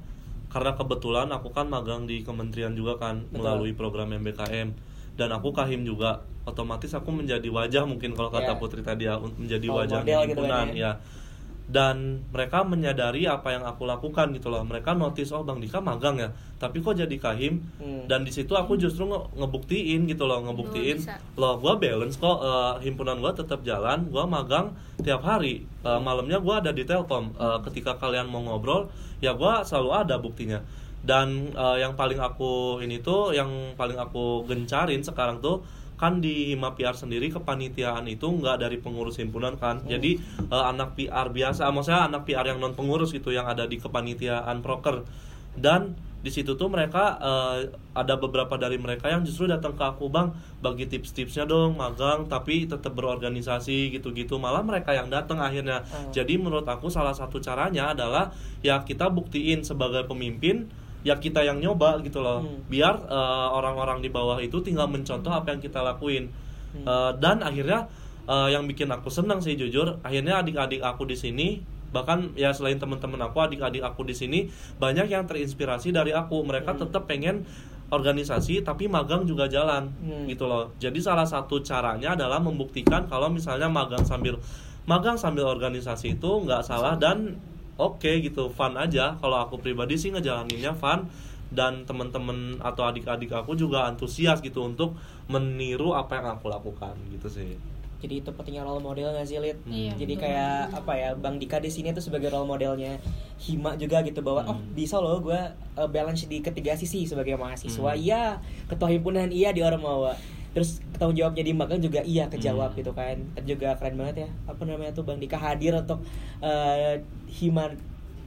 [0.51, 3.41] karena kebetulan aku kan magang di kementerian juga kan Betul.
[3.41, 4.69] melalui program MBKM
[5.15, 8.59] dan aku kahim juga otomatis aku menjadi wajah mungkin kalau kata Ya.
[8.59, 10.91] Putri tadi ya menjadi Role wajah gitu himpunan kan ya.
[10.93, 11.24] ya
[11.65, 14.61] dan mereka menyadari apa yang aku lakukan gitu loh.
[14.61, 16.29] Mereka notice oh bang Dika magang ya?
[16.55, 18.05] Tapi kok jadi kahim Hmm.
[18.05, 21.17] dan di situ aku justru nge- ngebuktiin gitu loh ngebuktiin bisa.
[21.35, 25.65] loh gue balance kok eh, himpunan gue tetap jalan gue magang tiap hari.
[25.81, 27.33] Eh, malamnya gue ada di telkom.
[27.33, 28.87] Eh, ketika kalian mau ngobrol
[29.19, 30.61] ya gue selalu ada buktinya.
[31.01, 35.65] Dan eh, yang paling aku ini tuh yang paling aku gencarin sekarang tuh
[35.95, 39.83] kan di Hima PR sendiri kepanitiaan itu nggak dari pengurus himpunan kan.
[39.87, 40.19] Jadi
[40.51, 44.59] eh, anak PR biasa maksudnya anak PR yang non pengurus gitu yang ada di kepanitiaan
[44.59, 45.07] proker.
[45.55, 50.11] Dan di situ tuh mereka eh, ada beberapa dari mereka yang justru datang ke aku
[50.11, 54.35] bang bagi tips-tipsnya dong magang tapi tetap berorganisasi gitu-gitu.
[54.35, 55.87] Malah mereka yang datang akhirnya.
[55.95, 56.11] Oh.
[56.11, 60.67] jadi menurut aku salah satu caranya adalah ya kita buktiin sebagai pemimpin
[61.05, 62.65] ya kita yang nyoba gitu loh Hmm.
[62.65, 66.33] biar eh, orang-orang di bawah itu tinggal mencontoh apa yang kita lakuin
[66.73, 66.83] Hmm.
[66.83, 67.85] Eh, dan akhirnya
[68.25, 71.47] eh, yang bikin aku senang sih jujur akhirnya adik-adik aku di sini
[71.93, 74.39] bahkan ya selain teman-teman aku adik-adik aku di sini
[74.75, 76.81] banyak yang terinspirasi dari aku mereka Hmm.
[76.83, 77.45] tetap pengen
[77.85, 80.25] organisasi tapi magang juga jalan Hmm.
[80.25, 84.41] gitu loh jadi salah satu caranya adalah membuktikan kalau misalnya magang sambil
[84.83, 87.37] magang sambil organisasi itu nggak salah dan
[87.77, 91.07] oke gitu fun aja kalau aku pribadi sih ngejalaninnya fun
[91.47, 97.27] dan teman-teman atau adik-adik aku juga antusias gitu untuk meniru apa yang aku lakukan gitu
[97.27, 97.53] sih
[97.95, 99.57] Jadi itu pentingnya role model nggak sih Lid?
[99.65, 100.23] Iya, Jadi betul.
[100.27, 103.01] kayak apa ya Bang Dika di sini tuh sebagai role modelnya
[103.35, 104.73] Hima juga gitu bahwa oh Hmm.
[104.73, 105.39] bisa loh gue
[105.73, 107.97] uh, balance di ketiga sisi sebagai mahasiswa Hmm.
[107.97, 110.13] iya ketua himpunan iya di Ormawa
[110.55, 112.79] terus tanggung jawabnya di magang juga iya kejawab Hmm.
[112.79, 113.19] gitu kan.
[113.35, 115.99] Dan juga keren banget ya apa namanya tuh Bang Dika hadir untuk
[116.39, 116.95] uh,
[117.27, 117.75] Hima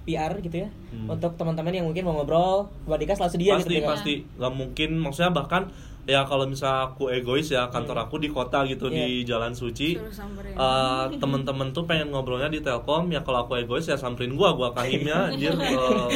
[0.04, 0.68] PR gitu ya.
[0.88, 1.08] Hmm.
[1.10, 3.90] untuk teman-teman yang mungkin mau ngobrol Bang Dika selalu sedia pasti gitu kan.
[3.96, 4.14] pasti.
[4.36, 5.62] Nggak mungkin maksudnya bahkan
[6.04, 9.96] ya kalau misal aku egois ya kantor aku di kota gitu di Jalan Suci.
[9.96, 13.08] Eh, temen-temen tuh pengen ngobrolnya di Telkom.
[13.08, 15.52] Ya kalau aku egois ya samperin gua gua kahimnya anjir.
[15.60, 16.08] Eh,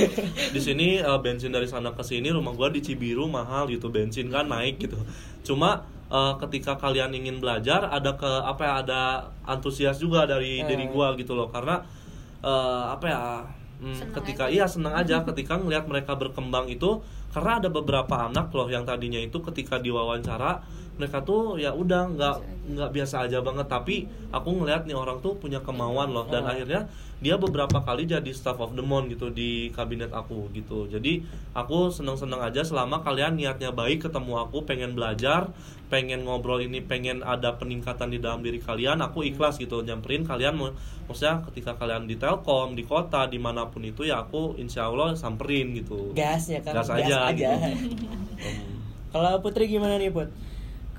[0.49, 4.29] di sini eh, bensin dari sana ke sini rumah gua di Cibiru mahal gitu bensin
[4.29, 4.97] kan naik gitu.
[5.43, 9.01] Cuma eh, ketika kalian ingin belajar ada ke apa ya ada
[9.49, 10.69] antusias juga dari Eh.
[10.69, 11.81] diri gua gitu loh karena
[12.45, 13.23] eh, apa ya
[13.81, 14.53] hmm, Seneng ketika aja.
[14.53, 17.01] iya senang aja ketika ngelihat mereka berkembang itu
[17.33, 20.61] karena ada beberapa anak loh yang tadinya itu ketika diwawancara
[21.01, 22.37] mereka tuh ya udah nggak
[22.77, 23.67] nggak biasa aja banget.
[23.67, 26.29] Tapi aku ngelihat nih orang tuh punya kemauan loh.
[26.29, 26.53] Dan Oh.
[26.53, 26.87] akhirnya
[27.23, 30.91] dia beberapa kali jadi staff of the month gitu di kabinet aku gitu.
[30.91, 31.23] Jadi
[31.55, 35.55] aku seneng seneng aja selama kalian niatnya baik ketemu aku pengen belajar
[35.87, 39.85] pengen ngobrol ini pengen ada peningkatan di dalam diri kalian aku ikhlas gitu.
[39.85, 40.57] Nyamperin kalian
[41.07, 45.15] maksudnya ketika kalian di telkom di kota di mana pun itu ya aku insya Allah
[45.15, 46.17] samperin gitu.
[46.17, 46.75] Gasnya kan?
[46.81, 47.45] Gas aja, gitu.
[49.13, 50.33] kalau Putri gimana nih Put?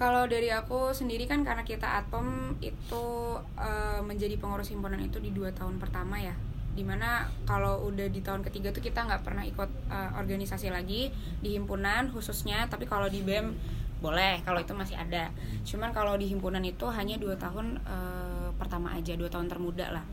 [0.03, 5.31] Kalau dari aku sendiri kan karena kita Atom itu uh, menjadi pengurus himpunan itu di
[5.31, 6.35] dua tahun pertama ya.
[6.75, 11.07] Di mana kalau udah di tahun ketiga tuh kita nggak pernah ikut uh, organisasi lagi
[11.39, 13.55] di himpunan khususnya tapi kalau di bem
[14.03, 15.31] boleh kalau itu masih ada.
[15.63, 20.03] Cuman kalau di himpunan itu hanya dua tahun uh, pertama aja dua tahun termuda lah.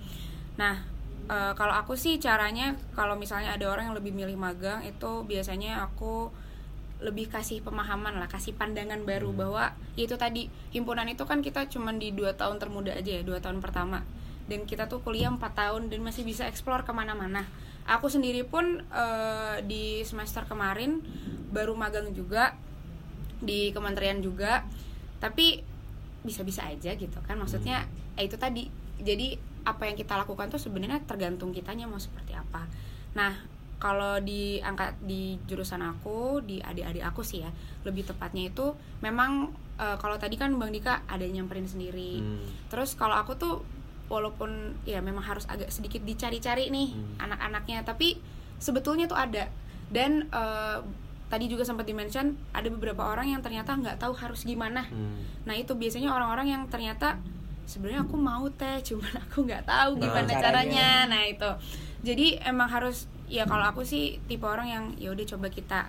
[0.55, 0.87] Nah
[1.27, 5.83] uh, kalau aku sih caranya kalau misalnya ada orang yang lebih milih magang itu biasanya
[5.83, 6.31] aku
[7.01, 9.39] lebih kasih pemahaman lah kasih pandangan baru hmm.
[9.41, 9.65] bahwa
[9.97, 13.41] ya itu tadi himpunan itu kan kita cuman di dua tahun termuda aja ya dua
[13.41, 14.05] tahun pertama.
[14.51, 17.47] Dan kita tuh kuliah 4 tahun dan masih bisa explore ke mana-mana.
[17.87, 20.99] Aku sendiri pun uh, di semester kemarin
[21.55, 22.59] baru magang juga
[23.39, 24.67] di kementerian juga
[25.23, 25.63] tapi
[26.27, 27.87] bisa-bisa aja gitu kan maksudnya
[28.19, 28.67] eh, itu tadi.
[28.99, 32.67] Jadi apa yang kita lakukan tuh sebenarnya tergantung kitanya mau seperti apa.
[33.15, 37.51] Nah kalau di angka di jurusan aku di adik-adik aku sih ya
[37.89, 39.49] lebih tepatnya itu memang
[39.81, 42.69] uh, kalau tadi kan bang Dika ada yang nyamperin sendiri hmm.
[42.69, 43.65] terus kalau aku tuh
[44.13, 47.25] walaupun ya memang harus agak sedikit dicari-cari nih hmm.
[47.25, 48.21] anak-anaknya tapi
[48.61, 49.49] sebetulnya tuh ada
[49.89, 50.85] dan uh,
[51.33, 55.49] tadi juga sempat dimention ada beberapa orang yang ternyata nggak tahu harus gimana hmm.
[55.49, 57.17] nah itu biasanya orang-orang yang ternyata
[57.65, 60.43] sebenarnya aku mau teh cuman aku nggak tahu nah, gimana caranya.
[60.45, 61.51] caranya nah itu
[62.05, 65.87] jadi emang harus ya kalau aku sih tipe orang yang ya udah coba kita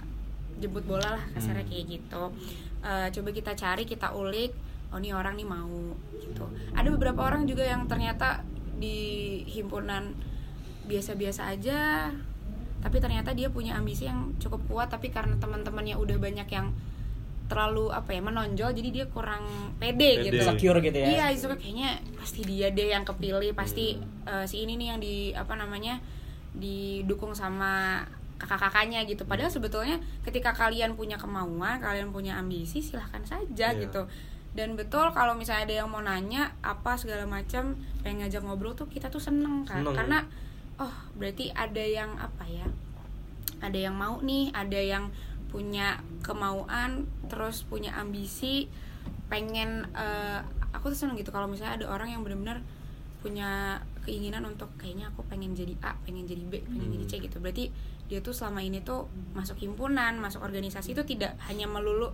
[0.62, 1.72] jemput bola lah kasarnya hmm.
[1.74, 2.24] kayak gitu.
[2.82, 4.54] Uh, coba kita cari kita ulik
[4.94, 6.46] oh ini orang nih mau gitu.
[6.78, 8.46] Ada beberapa orang juga yang ternyata
[8.78, 10.14] di himpunan
[10.86, 12.10] biasa-biasa aja
[12.82, 16.74] tapi ternyata dia punya ambisi yang cukup kuat tapi karena teman-temannya udah banyak yang
[17.46, 19.44] terlalu apa ya menonjol jadi dia kurang
[19.78, 20.26] pede, pede.
[20.32, 20.42] gitu.
[20.42, 21.08] Secure gitu ya?
[21.08, 25.16] Iya itu kayaknya pasti dia deh yang kepilih pasti uh, si ini nih yang di
[25.36, 26.00] apa namanya
[26.56, 28.04] didukung sama
[28.42, 29.24] kakak-kakaknya gitu.
[29.30, 33.82] Padahal sebetulnya ketika kalian punya kemauan kalian punya ambisi silahkan saja yeah.
[33.86, 34.10] gitu.
[34.52, 38.90] Dan betul kalau misalnya ada yang mau nanya apa segala macam pengen ngajak ngobrol tuh
[38.90, 39.86] kita tuh seneng kan.
[39.86, 39.96] Seneng.
[39.96, 40.20] karena
[40.82, 42.68] oh berarti ada yang apa ya
[43.62, 45.14] ada yang mau nih ada yang
[45.54, 48.66] punya kemauan terus punya ambisi
[49.30, 50.42] pengen uh,
[50.76, 51.30] aku tuh seneng gitu.
[51.30, 52.66] Kalau misalnya ada orang yang benar-benar
[53.22, 56.96] punya keinginan untuk kayaknya aku pengen jadi A pengen jadi B pengen hmm.
[57.00, 57.70] jadi C gitu berarti
[58.10, 62.12] dia tuh selama ini tuh masuk himpunan masuk organisasi itu tidak hanya melulu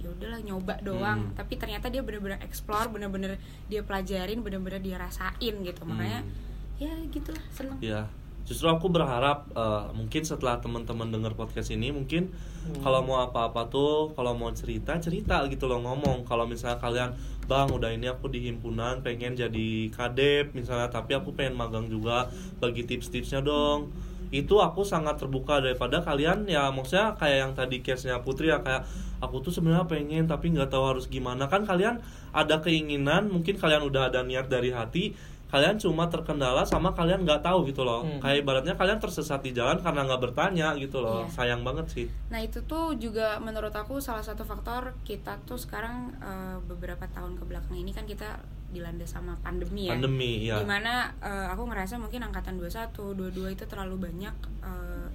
[0.00, 1.36] ya udahlah nyoba doang hmm.
[1.36, 3.36] tapi ternyata dia bener-bener explore bener-bener
[3.68, 6.80] dia pelajarin bener-bener dia rasain gitu makanya hmm.
[6.80, 8.08] ya gitulah seneng ya
[8.48, 12.82] justru aku berharap uh, mungkin setelah teman-teman dengar podcast ini mungkin hmm.
[12.82, 16.26] kalau mau apa-apa tuh kalau mau cerita cerita gitu loh ngomong.
[16.26, 17.10] Kalau misalnya kalian
[17.46, 22.26] bang udah ini aku di himpunan pengen jadi kadep misalnya tapi aku pengen magang juga
[22.58, 23.94] bagi tips-tipsnya dong.
[24.30, 28.86] Itu aku sangat terbuka daripada kalian ya maksudnya kayak yang tadi case-nya Putri ya kayak
[29.20, 31.46] aku tuh sebenarnya pengen tapi nggak tahu harus gimana.
[31.46, 35.14] Kan kalian ada keinginan mungkin kalian udah ada niat dari hati
[35.50, 38.22] kalian cuma terkendala sama kalian nggak tahu gitu loh hmm.
[38.22, 41.34] kayak ibaratnya kalian tersesat di jalan karena nggak bertanya gitu loh iya.
[41.34, 46.14] sayang banget sih nah itu tuh juga menurut aku salah satu faktor kita tuh sekarang
[46.22, 48.38] uh, beberapa tahun ke belakang ini kan kita
[48.70, 49.98] dilanda sama pandemi ya.
[49.98, 50.62] Pandemi, ya.
[50.62, 55.10] Di mana uh, aku ngerasa mungkin angkatan 21, 22 itu terlalu banyak uh,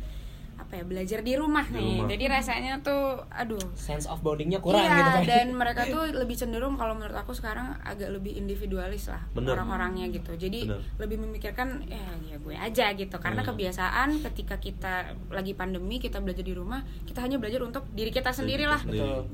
[0.55, 1.93] apa ya belajar di rumah di nih.
[1.99, 2.09] Rumah.
[2.15, 5.23] Jadi rasanya tuh aduh, sense of bondingnya kurang iya, gitu kan.
[5.27, 10.33] dan mereka tuh lebih cenderung kalau menurut aku sekarang agak lebih individualis lah orang-orangnya gitu.
[10.39, 10.81] Jadi Bener.
[10.99, 13.15] lebih memikirkan ya ya gue aja gitu.
[13.19, 13.49] Karena hmm.
[13.51, 18.31] kebiasaan ketika kita lagi pandemi kita belajar di rumah, kita hanya belajar untuk diri kita
[18.31, 18.79] sendiri lah.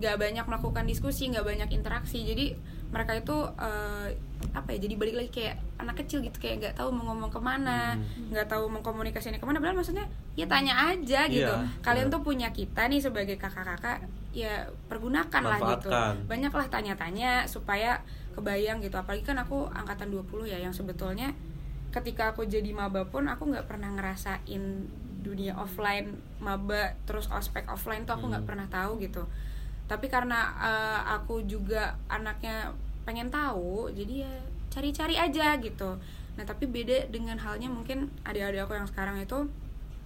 [0.02, 2.26] Gak banyak melakukan diskusi, gak banyak interaksi.
[2.26, 4.08] Jadi mereka itu uh,
[4.52, 7.40] apa ya jadi balik lagi kayak anak kecil gitu kayak nggak tahu mau ngomong ke
[7.40, 8.36] mana hmm.
[8.36, 8.54] nggak hmm.
[8.54, 12.14] tahu mau komunikasinya ke mana padahal maksudnya ya tanya aja gitu yeah, kalian yeah.
[12.14, 14.04] tuh punya kita nih sebagai kakak-kakak
[14.36, 15.90] ya pergunakan lah gitu
[16.28, 18.04] banyaklah tanya-tanya supaya
[18.36, 21.36] kebayang gitu apalagi kan aku angkatan 20 ya yang sebetulnya
[21.92, 24.88] ketika aku jadi maba pun aku nggak pernah ngerasain
[25.22, 28.52] dunia offline maba terus ospek offline tuh aku nggak hmm.
[28.52, 29.28] pernah tahu gitu
[29.92, 32.72] tapi karena uh, aku juga anaknya
[33.04, 34.34] pengen tahu jadi ya
[34.72, 36.00] cari-cari aja gitu.
[36.40, 39.52] Nah tapi beda dengan halnya mungkin adik-adik aku yang sekarang itu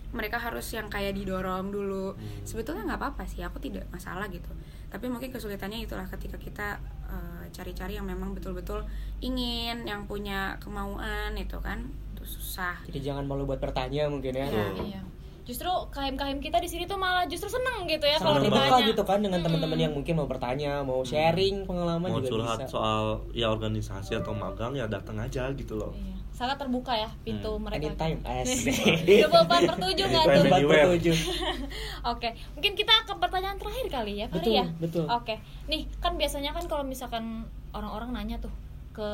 [0.09, 2.17] mereka harus yang kayak didorong dulu.
[2.17, 2.41] Hmm.
[2.41, 4.49] sebetulnya nggak apa-apa sih aku tidak masalah gitu.
[4.89, 8.81] Tapi mungkin kesulitannya itulah ketika kita uh, cari-cari yang memang betul-betul
[9.21, 11.85] ingin yang punya kemauan itu kan
[12.17, 12.81] itu susah.
[12.89, 14.65] Jadi jangan malu buat bertanya mungkin ya, ya.
[14.81, 15.14] Iya
[15.45, 19.21] justru KM-KM kita di sini tuh malah justru seneng gitu ya kalau ditanya gitu kan
[19.21, 19.45] dengan hmm.
[19.45, 22.73] teman-teman yang mungkin mau bertanya mau sharing pengalaman mau juga curhat bisa.
[22.73, 26.17] soal ya organisasi atau magang ya datang aja gitu loh iya.
[26.33, 27.61] sangat terbuka ya pintu Hmm.
[27.61, 30.43] mereka anytime 24 per 7 nggak tuh?
[30.49, 31.17] Per tujuh.
[32.11, 34.65] Oke, mungkin kita ke pertanyaan terakhir kali ya, kali Betul, ya.
[34.81, 35.05] betul.
[35.07, 35.39] Oke,
[35.69, 38.51] nih kan biasanya kan kalau misalkan orang-orang nanya tuh
[38.91, 39.09] ke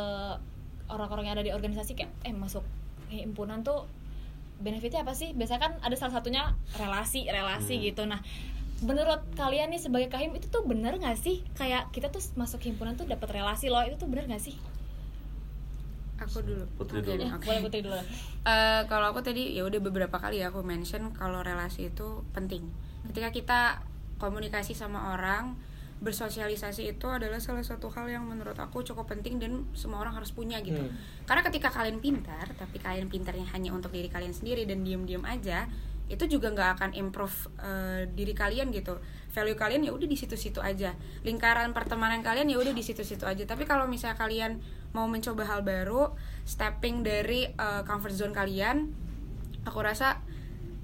[0.92, 2.62] orang-orang yang ada di organisasi kayak eh masuk
[3.12, 3.88] himpunan tuh
[4.62, 5.34] benefitnya apa sih?
[5.34, 7.84] Biasanya kan ada salah satunya relasi, relasi Hmm.
[7.84, 8.02] gitu.
[8.06, 8.22] Nah,
[8.80, 11.42] menurut kalian nih sebagai kahim itu tuh bener nggak sih?
[11.54, 14.56] Kayak kita tuh masuk himpunan tuh dapat relasi loh, itu tuh bener nggak sih?
[16.22, 17.22] aku dulu Putri Oke, dulu.
[17.26, 17.46] Ya, oke.
[17.46, 17.98] boleh putri dulu.
[18.46, 22.70] Eh, kalau aku tadi ya udah beberapa kali ya aku mention kalau relasi itu penting.
[23.10, 23.62] Ketika kita
[24.18, 25.58] komunikasi sama orang,
[26.02, 30.34] bersosialisasi itu adalah salah satu hal yang menurut aku cukup penting dan semua orang harus
[30.34, 30.82] punya gitu.
[30.82, 30.98] Hmm.
[31.30, 35.70] Karena ketika kalian pintar, tapi kalian pintarnya hanya untuk diri kalian sendiri dan diem-diem aja,
[36.10, 38.98] itu juga nggak akan improve eh, diri kalian gitu.
[39.32, 40.98] Value kalian ya udah di situ-situ aja.
[41.22, 43.46] Lingkaran pertemanan kalian ya udah di situ-situ aja.
[43.46, 44.58] Tapi kalau misalnya kalian
[44.98, 46.18] mau mencoba hal baru,
[46.50, 48.90] stepping dari eh, comfort zone kalian,
[49.70, 50.18] aku rasa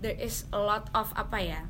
[0.06, 1.62] there is a lot of apa ya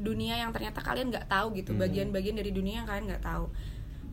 [0.00, 1.84] dunia yang ternyata kalian nggak tahu gitu Hmm.
[1.84, 3.46] bagian-bagian dari dunia yang kalian nggak tahu.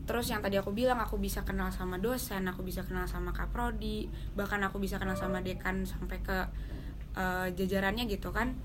[0.08, 4.08] Terus yang tadi aku bilang aku bisa kenal sama dosen aku bisa kenal sama kaprodi
[4.32, 6.38] bahkan aku bisa kenal sama dekan sampai ke
[7.16, 8.56] eh, jajarannya gitu kan.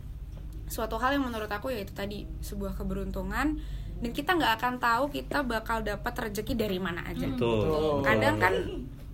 [0.71, 3.59] Suatu hal yang menurut aku yaitu tadi sebuah keberuntungan
[4.03, 7.27] dan kita nggak akan tahu kita bakal dapat rezeki dari mana aja.
[7.27, 8.03] Betul.
[8.03, 8.55] kadang kan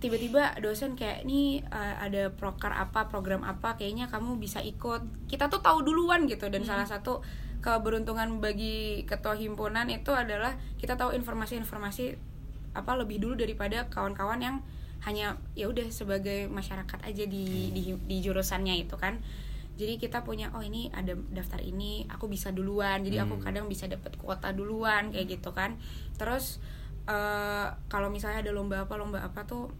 [0.00, 5.02] tiba-tiba dosen kayak nih eh, ada proker apa program apa kayaknya kamu bisa ikut.
[5.26, 7.20] Kita tuh tahu duluan gitu dan salah satu
[7.60, 12.16] keberuntungan bagi ketua himpunan itu adalah kita tahu informasi-informasi
[12.72, 14.56] apa lebih dulu daripada kawan-kawan yang
[15.04, 19.20] hanya ya udah sebagai masyarakat aja di, di di jurusannya itu kan.
[19.80, 23.00] Jadi kita punya oh ini ada daftar ini aku bisa duluan.
[23.00, 23.44] Jadi aku Hmm.
[23.44, 25.80] kadang bisa dapat kuota duluan kayak gitu kan.
[26.20, 26.60] Terus
[27.08, 29.72] eh, kalau misalnya ada lomba apa lomba apa tuh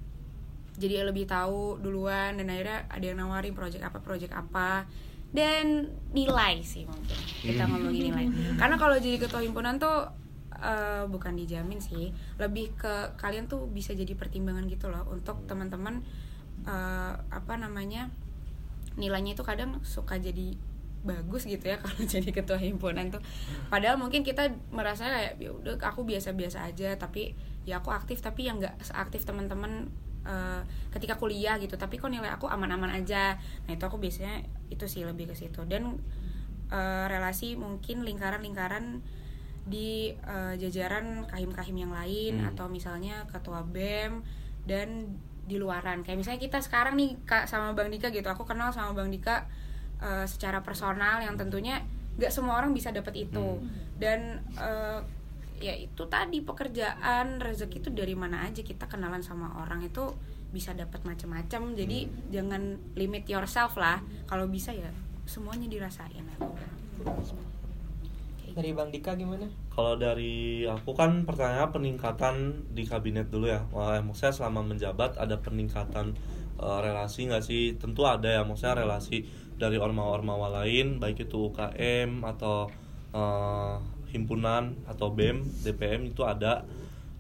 [0.81, 4.89] jadi lebih tahu duluan dan akhirnya ada yang nawarin project apa project apa
[5.31, 7.19] dan nilai sih mungkin.
[7.43, 8.27] Kita ngomongin nilai.
[8.59, 10.11] Karena kalau jadi ketua himpunan tuh
[10.59, 12.11] eh, bukan dijamin sih.
[12.39, 16.03] Lebih ke kalian tuh bisa jadi pertimbangan gitu loh untuk teman-teman
[16.67, 18.11] eh, apa namanya
[18.99, 20.59] nilainya itu kadang suka jadi
[21.01, 23.23] bagus gitu ya kalau jadi ketua himpunan tuh.
[23.71, 27.39] Padahal mungkin kita merasa kayak ya udah aku biasa-biasa aja tapi
[27.71, 28.19] ya aku aktif.
[28.19, 29.95] Tapi yang nggak seaktif teman-teman
[30.31, 30.63] eh,
[30.95, 31.75] ketika kuliah gitu.
[31.75, 33.35] Tapi kok nilai aku aman-aman aja.
[33.67, 35.67] Nah itu aku biasanya itu sih lebih ke situ.
[35.67, 35.99] Dan
[36.71, 39.03] eh, relasi mungkin lingkaran-lingkaran
[39.67, 42.49] di eh, jajaran kahim-kahim yang lain Hmm.
[42.55, 44.23] atau misalnya ketua bem
[44.65, 45.19] dan
[45.51, 46.07] di luaran.
[46.07, 48.31] Kayak misalnya kita sekarang nih kak sama bang Dika gitu.
[48.31, 49.51] Aku kenal sama bang Dika
[49.99, 51.83] eh, secara personal yang tentunya
[52.17, 53.59] nggak semua orang bisa dapat itu.
[53.99, 55.01] Dan eh,
[55.61, 57.39] ya itu tadi pekerjaan.
[57.39, 60.11] Rezeki itu dari mana aja kita kenalan sama orang itu
[60.51, 61.77] bisa dapat macam-macam.
[61.79, 64.03] Jadi jangan limit yourself lah.
[64.27, 64.91] Kalau bisa ya
[65.29, 66.27] semuanya dirasain
[68.55, 69.47] dari bang Dika gimana?
[69.71, 73.65] Kalau dari aku kan pertanyaan peningkatan di kabinet dulu ya.
[73.71, 76.15] Wah, maksudnya selama menjabat ada peningkatan
[76.59, 77.79] eh, relasi nggak sih?
[77.79, 79.25] Tentu ada ya, maksudnya relasi
[79.57, 82.69] dari ormawa-ormawa lain, baik itu UKM atau
[83.15, 83.77] eh,
[84.11, 86.67] himpunan atau BEM, DPM itu ada.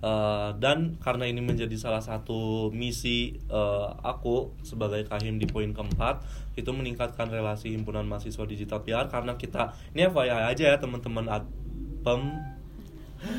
[0.00, 6.24] Eh, dan karena ini menjadi salah satu misi eh, aku sebagai kahim di poin keempat
[6.56, 12.32] itu meningkatkan relasi himpunan mahasiswa digital PR karena kita ini FYI aja ya teman-teman Adpem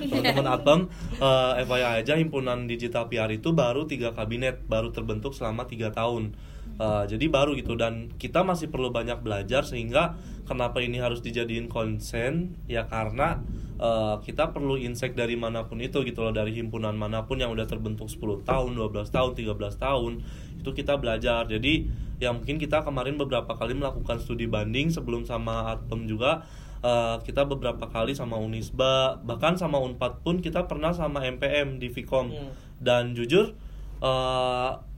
[0.06, 0.80] teman-teman Adpem
[1.18, 6.38] eh, FYI aja himpunan digital PR itu baru tiga kabinet baru terbentuk selama tiga tahun
[6.82, 7.78] Eh, jadi baru gitu.
[7.78, 10.18] Dan kita masih perlu banyak belajar sehingga
[10.50, 12.58] kenapa ini harus dijadiin konsen?
[12.66, 13.44] Ya karena
[13.78, 16.34] eh, kita perlu insight dari mana pun itu gitu loh.
[16.34, 20.12] Dari himpunan mana pun yang udah terbentuk 10 tahun 12 tahun 13 tahun
[20.58, 21.46] itu kita belajar.
[21.46, 21.86] Jadi
[22.18, 26.46] ya mungkin kita kemarin beberapa kali melakukan studi banding sebelum sama Adpem juga
[26.82, 31.94] eh, kita beberapa kali sama Unisba bahkan sama Unpad pun kita pernah sama MPM di
[31.94, 32.34] Vkom.
[32.34, 32.54] Hmm.
[32.82, 33.54] dan jujur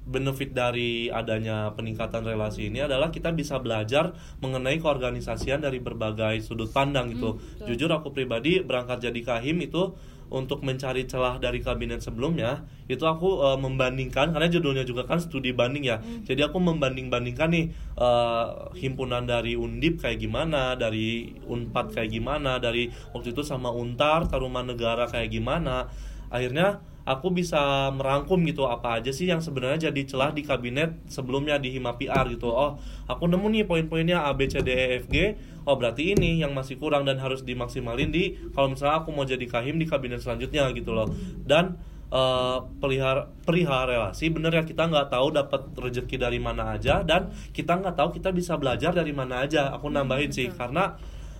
[0.03, 4.11] benefit dari adanya peningkatan relasi ini adalah kita bisa belajar
[4.43, 7.39] mengenai keorganisasian dari berbagai sudut pandang gitu.
[7.63, 9.95] Jujur aku pribadi berangkat jadi kahim itu
[10.33, 15.53] untuk mencari celah dari kabinet sebelumnya itu aku eh, membandingkan karena judulnya juga kan studi
[15.53, 16.01] banding ya.
[16.01, 17.65] Jadi aku membanding-bandingkan nih
[18.01, 18.47] eh,
[18.81, 24.73] himpunan dari Undip kayak gimana, dari Unpad kayak gimana, dari waktu itu sama Untar, Taruman
[24.73, 25.87] Negara kayak gimana.
[26.33, 31.59] Akhirnya aku bisa merangkum gitu apa aja sih yang sebenarnya jadi celah di kabinet sebelumnya
[31.59, 32.47] di Hima PR gitu.
[32.47, 35.35] Oh, aku nemu nih poin-poinnya A B C D E F G.
[35.67, 39.43] Oh, berarti ini yang masih kurang dan harus dimaksimalin di kalau misalnya aku mau jadi
[39.47, 41.11] kahim di kabinet selanjutnya gitu loh.
[41.43, 41.75] Dan
[42.13, 47.33] uh, pelihara perihal relasi bener ya kita nggak tahu dapat rezeki dari mana aja dan
[47.51, 50.95] kita nggak tahu kita bisa belajar dari mana aja aku nambahin sih karena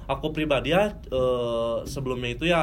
[0.06, 2.62] aku pribadi ya uh, sebelumnya itu ya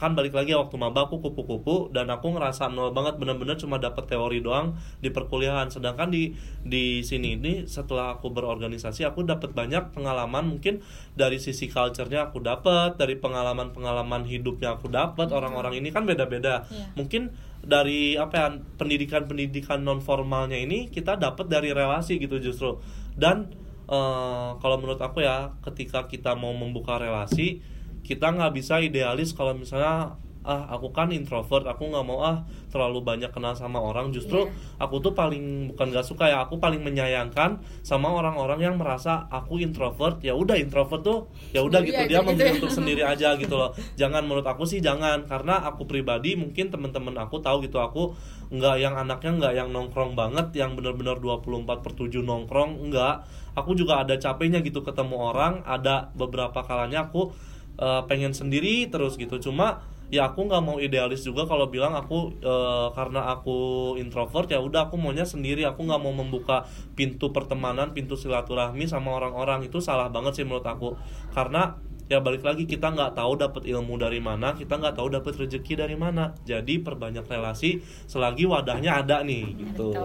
[0.00, 4.08] kan balik lagi waktu maba aku kupu-kupu dan aku ngerasa nol banget bener-bener cuma dapat
[4.08, 5.70] teori doang di perkuliahan.
[5.70, 10.82] Sedangkan di di sini ini setelah aku berorganisasi aku dapat banyak pengalaman mungkin
[11.14, 16.66] dari sisi culture-nya aku dapat dari pengalaman-pengalaman hidupnya aku dapat orang-orang ini kan beda-beda.
[16.72, 16.90] Yeah.
[16.98, 17.22] mungkin
[17.62, 22.82] dari apa ya pendidikan-pendidikan non formalnya ini kita dapat dari relasi gitu justru.
[23.14, 23.61] Dan
[23.92, 27.60] uh, kalau menurut aku ya ketika kita mau membuka relasi
[28.02, 33.04] kita nggak bisa idealis kalau misalnya ah aku kan introvert aku nggak mau ah terlalu
[33.04, 34.10] banyak kenal sama orang.
[34.10, 34.82] Justru yeah.
[34.82, 39.60] aku tuh paling bukan gak suka ya aku paling menyayangkan sama orang-orang yang merasa aku
[39.60, 40.24] introvert.
[40.24, 41.18] Ya udah introvert tuh
[41.52, 42.74] ya udah gitu dia memilih gitu ya.
[42.74, 43.76] sendiri aja gitu loh.
[44.00, 48.16] Jangan menurut aku sih jangan karena aku pribadi mungkin temen-temen aku tahu gitu aku
[48.48, 53.16] nggak yang anaknya nggak yang nongkrong banget yang bener-bener 24 per 7 nongkrong nggak.
[53.52, 57.36] Aku juga ada capeknya gitu ketemu orang ada beberapa kalanya aku
[57.76, 59.36] uh, pengen sendiri terus gitu.
[59.36, 62.54] Cuma ya aku nggak mau idealis juga kalau bilang aku e,
[62.92, 63.56] karena aku
[63.96, 65.64] introvert ya udah aku maunya sendiri.
[65.64, 69.64] Aku nggak mau membuka pintu pertemanan pintu silaturahmi sama orang-orang.
[69.64, 71.00] Itu salah banget sih menurut aku.
[71.32, 71.80] Karena
[72.12, 75.80] ya balik lagi kita nggak tahu dapat ilmu dari mana kita nggak tahu dapat rezeki
[75.80, 76.36] dari mana.
[76.44, 79.96] Jadi perbanyak relasi selagi wadahnya ada nih gitu.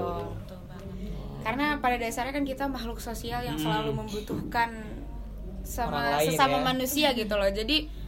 [1.44, 3.66] Karena pada dasarnya kan kita makhluk sosial yang hmm.
[3.68, 4.72] selalu membutuhkan
[5.68, 6.64] sama sesama ya.
[6.64, 7.52] manusia gitu loh.
[7.52, 8.07] Jadi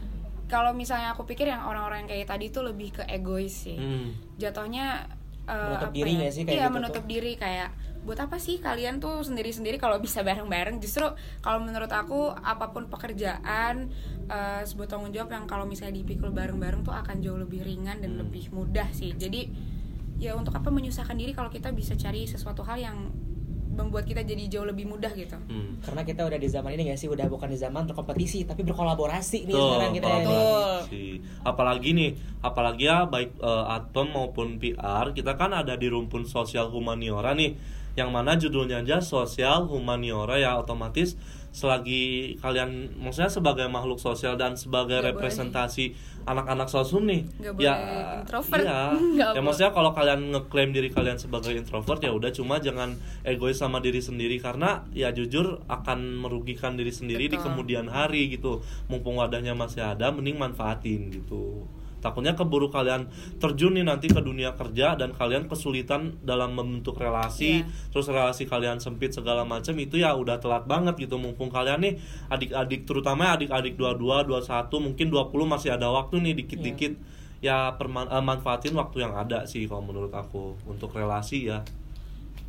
[0.50, 4.36] kalau misalnya aku pikir yang orang-orang yang kayak tadi itu lebih ke egois sih hmm.
[4.36, 5.06] jatuhnya
[5.46, 6.28] uh, menutup diri ya?
[6.34, 7.10] sih kayak iya gitu menutup tuh.
[7.10, 7.70] diri kayak
[8.00, 11.04] buat apa sih kalian tuh sendiri-sendiri kalau bisa bareng-bareng justru
[11.44, 13.92] kalau menurut aku apa pun pekerjaan
[14.32, 18.16] uh, sebuah tanggung jawab yang kalau misalnya dipikul bareng-bareng tuh akan jauh lebih ringan dan
[18.16, 18.20] hmm.
[18.24, 19.52] lebih mudah sih jadi
[20.16, 22.96] ya untuk apa menyusahkan diri kalau kita bisa cari sesuatu hal yang
[23.80, 25.36] membuat kita jadi jauh lebih mudah gitu.
[25.36, 25.80] Hmm.
[25.80, 29.48] Karena kita udah di zaman ini gak sih udah bukan di zaman berkompetisi tapi berkolaborasi
[29.48, 30.20] nih Tuh, sekarang kita ya.
[31.42, 32.10] Apalagi nih,
[32.44, 37.80] apalagi ya baik uh, Atom maupun PR, kita kan ada di rumpun sosial humaniora nih
[37.98, 41.18] yang mana judulnya aja sosial humaniora ya otomatis
[41.50, 47.74] selagi kalian maksudnya sebagai makhluk sosial dan sebagai Gak representasi anak-anak sosum nih Gak ya
[48.22, 48.62] introvert.
[48.62, 48.80] iya.
[49.36, 52.94] Ya maksudnya kalau kalian ngeklaim diri kalian sebagai introvert ya udah cuma jangan
[53.26, 57.34] egois sama diri sendiri karena ya jujur akan merugikan diri sendiri Betul.
[57.34, 58.62] di kemudian hari gitu.
[58.86, 61.66] Mumpung wadahnya masih ada mending manfaatin gitu
[62.00, 63.06] takutnya keburu kalian
[63.38, 67.92] terjun nih nanti ke dunia kerja dan kalian kesulitan dalam membentuk relasi yeah.
[67.92, 71.94] terus relasi kalian sempit segala macam itu ya udah telat banget gitu mumpung kalian nih
[72.32, 76.92] adik-adik terutama adik-adik 22 21 mungkin 20 masih ada waktu nih dikit-dikit
[77.44, 77.70] yeah.
[77.70, 81.62] ya perman uh, manfaatin waktu yang ada sih kalau menurut aku untuk relasi ya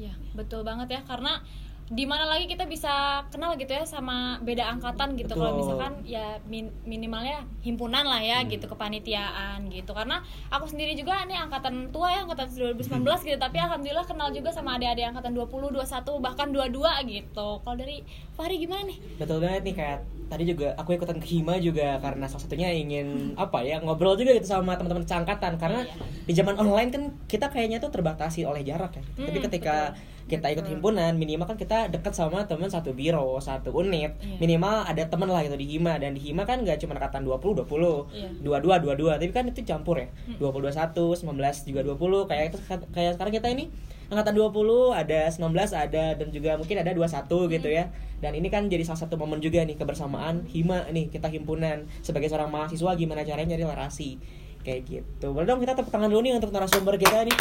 [0.02, 1.44] ya betul banget ya karena
[1.92, 5.36] di mana lagi kita bisa kenal gitu ya sama beda angkatan gitu.
[5.36, 8.48] Kalau misalkan ya min minimalnya himpunan lah ya hmm.
[8.48, 9.92] gitu kepanitiaan gitu.
[9.92, 12.48] Karena aku sendiri juga nih angkatan tua ya angkatan
[12.80, 13.36] 2019 gitu.
[13.36, 17.48] Tapi alhamdulillah kenal juga sama adik-adik angkatan 20 21 bahkan 22 gitu.
[17.60, 18.08] Kalau dari
[18.40, 18.98] Fahri gimana nih?
[19.20, 20.00] Betul banget nih kayak
[20.32, 24.32] tadi juga aku ikutan ke Hima juga karena salah satunya ingin apa ya ngobrol juga
[24.40, 26.08] gitu sama teman-teman cangkatan karena iya.
[26.24, 29.04] di zaman online kan kita kayaknya tuh terbatasi oleh jarak ya.
[29.04, 33.40] Hmm, tapi ketika betul kita ikut himpunan minimal kan kita dekat sama teman satu biro
[33.42, 34.14] satu unit.
[34.22, 34.38] Yeah.
[34.38, 37.66] minimal ada teman lah gitu di hima dan di hima kan gak cuma angkatan 20
[37.66, 38.32] 20 yeah.
[38.42, 40.08] dua dua dua dua tapi kan itu campur ya.
[40.28, 40.38] Hmm.
[40.38, 42.26] dua puluh dua satu sembilan belas juga dua puluh.
[42.30, 42.58] Kayak itu
[42.92, 43.66] kayak sekarang kita ini
[44.12, 47.48] angkatan 20 ada 19 ada dan juga mungkin ada 21 hmm.
[47.56, 47.88] gitu ya.
[48.20, 51.88] Dan ini kan jadi salah satu momen juga nih kebersamaan hima nih kita himpunan.
[52.04, 54.20] Sebagai seorang mahasiswa gimana caranya nyari larasi
[54.62, 55.34] kayak gitu.
[55.34, 57.36] Boleh dong kita tepuk tangan dulu nih untuk narasumber kita nih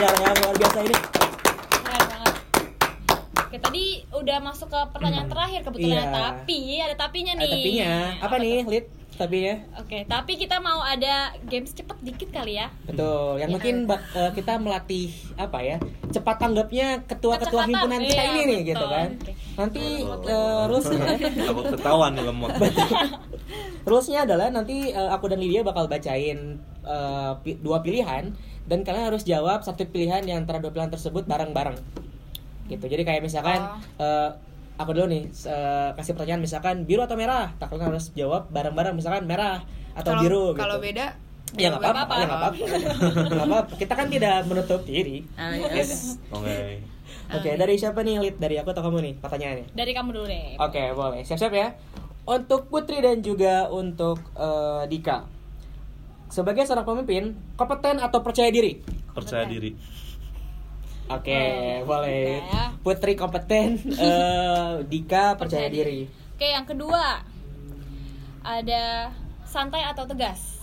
[0.00, 1.19] yang yang luar biasa ini
[3.50, 5.34] Oke, tadi udah masuk ke pertanyaan hmm.
[5.34, 6.14] terakhir kebetulan iya.
[6.14, 7.42] tapi ada tapinya nih.
[7.42, 7.92] Ada tapinya.
[7.98, 8.86] Apa, Apa nih, Lid?
[9.18, 9.54] Tapi ya.
[9.74, 12.70] Oke, tapi kita mau ada games cepet dikit kali ya.
[12.86, 13.42] Betul.
[13.42, 13.54] Yang ya.
[13.58, 15.82] mungkin bak, uh, kita melatih apa ya?
[16.14, 19.08] Cepat tanggapnya ketua-ketua himpunan kita iya, ini nih gitu kan.
[19.18, 19.34] Okay.
[19.58, 20.98] Nanti uh, rulesnya
[21.50, 22.54] aku ketahuan nih lemot.
[23.90, 28.30] rulesnya adalah nanti uh, aku dan Lydia bakal bacain uh, dua pilihan
[28.70, 32.06] dan kalian harus jawab satu pilihan yang antara dua pilihan tersebut bareng-bareng
[32.70, 32.86] gitu.
[32.86, 33.58] Jadi kayak misalkan
[33.98, 34.02] oh.
[34.02, 34.30] uh,
[34.80, 37.52] aku dulu nih uh, kasih pertanyaan misalkan biru atau merah?
[37.60, 39.60] Tak kalian harus jawab bareng-bareng misalkan merah
[39.92, 40.60] atau kalo, biru gitu.
[40.62, 41.06] kalau beda
[41.58, 42.58] ya nggak apa-apa ya nggak apa-apa.
[43.44, 45.26] Apa kita kan tidak menutup diri.
[45.34, 45.84] Ah, iya,
[46.30, 46.58] oke.
[47.30, 49.66] Oke dari siapa nih Lid dari aku atau kamu nih pertanyaannya?
[49.74, 50.56] Dari kamu dulu deh.
[50.62, 51.20] Oke okay, boleh.
[51.26, 51.68] Siap-siap ya.
[52.24, 55.26] Untuk Putri dan juga untuk uh, Dika.
[56.30, 58.78] Sebagai seorang pemimpin kompeten atau percaya diri?
[59.10, 59.74] Percaya diri
[61.10, 62.38] Oke, Eh, boleh.
[62.38, 62.64] Dika ya.
[62.80, 66.06] Putri kompeten, eh, Dika percaya diri.
[66.32, 67.18] Oke, yang kedua
[68.40, 69.10] ada
[69.42, 70.62] santai atau tegas.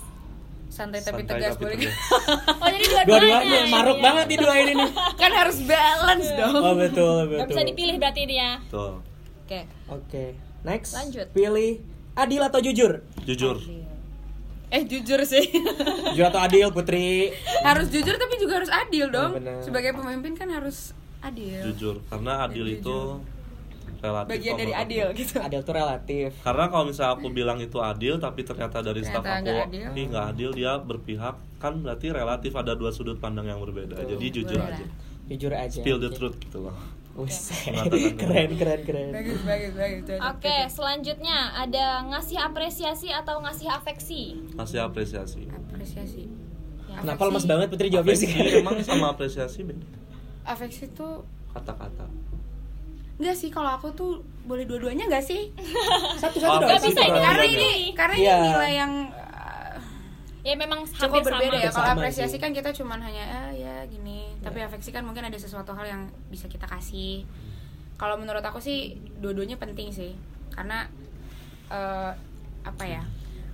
[0.68, 1.96] santai tapi Santai tegas tapi boleh tegas.
[2.62, 3.08] Oh jadi dua-duanya.
[3.40, 4.04] Dua-duanya maruk Iya.
[4.04, 4.92] banget nih dua ini nih.
[5.22, 7.40] kan harus balance dong Oh betul betul.
[7.40, 8.52] Gak bisa dipilih berarti ini ya.
[8.68, 8.94] Tuh,
[9.42, 9.60] Oke.
[9.88, 10.26] Oke,
[10.62, 10.92] next.
[10.94, 11.28] Lanjut.
[11.32, 11.80] Pilih
[12.14, 13.00] adil atau jujur?
[13.24, 13.58] jujur.
[14.70, 15.48] Eh jujur sih
[16.12, 17.32] Jujur atau adil, Putri?
[17.62, 19.60] harus jujur tapi juga harus adil dong Oh, benar.
[19.60, 21.96] sebagai pemimpin kan harus adil Jujur.
[22.06, 22.98] Karena adil itu
[23.98, 24.30] relatif.
[24.30, 25.18] bagian dari menurut adil aku.
[25.18, 26.30] gitu Adil tuh relatif.
[26.40, 29.84] Karena kalau misalnya aku bilang itu adil, tapi ternyata dari Ternyata staff aku adil.
[29.90, 33.98] ini nggak adil, dia berpihak, kan berarti relatif ada dua sudut pandang yang berbeda.
[34.00, 34.86] Jadi jujur boleh aja.
[35.28, 35.74] Jujur aja.
[35.74, 36.76] spill the truth gitu loh.
[38.22, 39.10] Keren keren keren.
[39.10, 40.70] bagus bagus bagus cocok, Oke, cocok.
[40.70, 44.24] selanjutnya ada ngasih apresiasi atau ngasih afeksi.
[44.54, 45.50] Masih apresiasi.
[45.50, 46.30] apresiasi
[46.88, 47.02] Ya.
[47.02, 48.30] Kenapa lemas banget Putri jawabnya sih?
[48.56, 49.82] Emang sama apresiasi beda.
[50.44, 52.06] afeksi tuh Kata-kata.
[53.18, 54.12] Enggak sih kalau aku tuh
[54.44, 55.50] boleh dua-duanya enggak sih?
[56.16, 56.70] Satu Oh, satu dong.
[56.70, 58.36] Nggak bisa ini karena ini karena Iya.
[58.36, 59.74] ini nilai yang uh,
[60.42, 61.60] Ya memang cukup hampir berbeda sama.
[61.60, 61.70] ya.
[61.72, 62.40] Kalau apresiasi sih.
[62.40, 66.02] kan kita cuman hanya ah, ya gini, tapi afeksi kan mungkin ada sesuatu hal yang
[66.34, 67.28] bisa kita kasih.
[67.98, 70.18] Kalau menurut aku sih dua-duanya penting sih.
[70.50, 70.90] Karena
[71.70, 72.12] eh,
[72.66, 73.06] apa ya?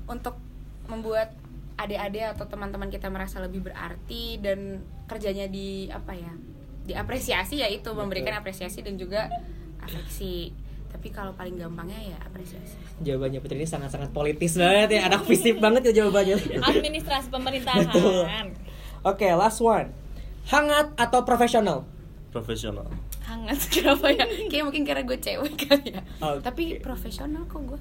[0.08, 0.40] Untuk
[0.88, 1.36] membuat
[1.76, 6.32] adik-adik atau teman-teman kita merasa lebih berarti dan kerjanya di apa ya?
[6.84, 9.32] Diapresiasi ya itu memberikan apresiasi dan juga
[9.80, 10.52] afeksi.
[10.92, 12.78] Tapi kalau paling gampangnya ya apresiasi.
[13.02, 16.38] Jawabannya Putri ini sangat-sangat politis banget ya, anak fisip banget ya jawabannya.
[16.62, 17.90] Administrasi pemerintahan.
[17.90, 18.24] Betul.
[19.04, 20.03] Oke, last one.
[20.46, 21.88] Hangat atau profesional?
[22.30, 22.88] Profesional.
[23.24, 26.44] hangat kenapa ya kayak mungkin karena gue cewek kali ya Oke.
[26.44, 27.80] tapi profesional kok gue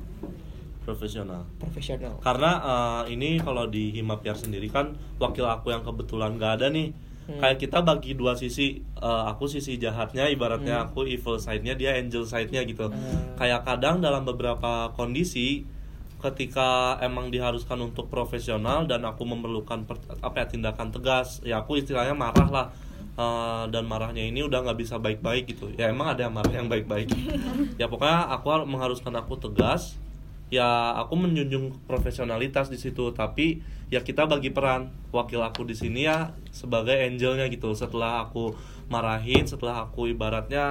[0.82, 1.46] Profesional.
[1.62, 2.18] Profesional.
[2.18, 6.90] Karena eh, ini kalau di Himapiar sendiri kan wakil aku yang kebetulan gak ada nih.
[7.22, 7.38] Hmm.
[7.38, 10.90] Kayak kita bagi dua sisi, eh, aku sisi jahatnya, ibaratnya Hmm.
[10.90, 12.90] aku evil side-nya, dia angel side-nya gitu.
[12.90, 13.38] Hmm.
[13.38, 15.62] Kayak kadang dalam beberapa kondisi
[16.22, 21.82] ketika emang diharuskan untuk profesional dan aku memerlukan per- apa ya tindakan tegas, ya aku
[21.82, 22.66] istilahnya marah lah.
[23.12, 25.68] Eh, dan marahnya ini udah nggak bisa baik-baik gitu.
[25.76, 27.12] Ya emang ada yang marah yang baik-baik.
[27.80, 30.00] ya pokoknya aku har- mengharuskan aku tegas,
[30.52, 36.04] ya aku menjunjung profesionalitas di situ tapi ya kita bagi peran wakil aku di sini
[36.04, 38.52] ya sebagai angelnya gitu setelah aku
[38.92, 40.64] marahin setelah aku ibaratnya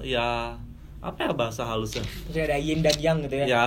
[0.00, 0.56] ya
[1.00, 3.46] apa ya bahasa halusnya Terus ada yin dan yang gitu ya.
[3.46, 3.64] ya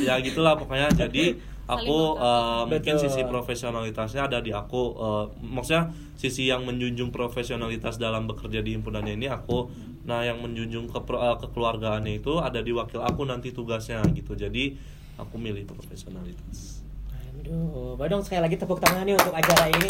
[0.00, 1.36] ya gitulah pokoknya jadi
[1.70, 3.04] aku eh, mungkin Betul.
[3.06, 9.14] sisi profesionalitasnya ada di aku eh, maksudnya sisi yang menjunjung profesionalitas dalam bekerja di himpunannya
[9.14, 9.70] ini aku
[10.08, 11.00] nah yang menjunjung ke
[11.46, 14.74] kekeluargaannya itu ada di wakil aku nanti tugasnya gitu jadi
[15.20, 16.80] aku milih profesionalitas
[17.40, 19.88] Aduh, boleh dong sekali lagi tepuk tangan nih untuk acara ini.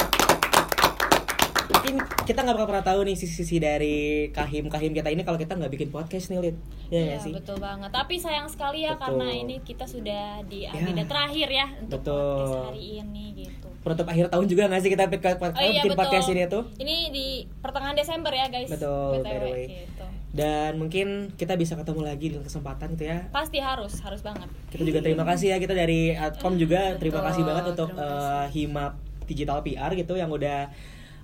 [1.71, 1.95] Mungkin
[2.25, 3.99] kita nggak bakal pernah tahu nih sisi-sisi dari
[4.31, 6.57] kahim-kahim kita ini kalau kita nggak bikin podcast nih, Lid.
[6.87, 7.33] Ya Iya, nggak sih?
[7.33, 7.91] betul banget.
[7.91, 9.03] Tapi sayang sekali ya Betul.
[9.16, 11.07] karena ini kita sudah di agenda Ya.
[11.07, 12.18] terakhir ya untuk Betul.
[12.18, 13.68] podcast hari ini gitu.
[13.81, 15.97] Penutup akhir tahun juga nggak sih kita bikin, Oh iya bikin betul.
[15.97, 16.62] podcast ini tuh?
[16.77, 18.68] Ini di pertengahan Desember ya guys.
[18.68, 19.64] Betul, by the way.
[19.87, 20.05] gitu.
[20.31, 23.27] Dan mungkin kita bisa ketemu lagi dengan kesempatan gitu ya.
[23.31, 24.47] Pasti harus, harus banget.
[24.71, 28.07] Kita juga terima kasih ya kita dari Adcom juga terima Betul, kasih banget untuk terima
[28.07, 28.85] eh, Hima
[29.27, 30.71] Digital PR gitu yang udah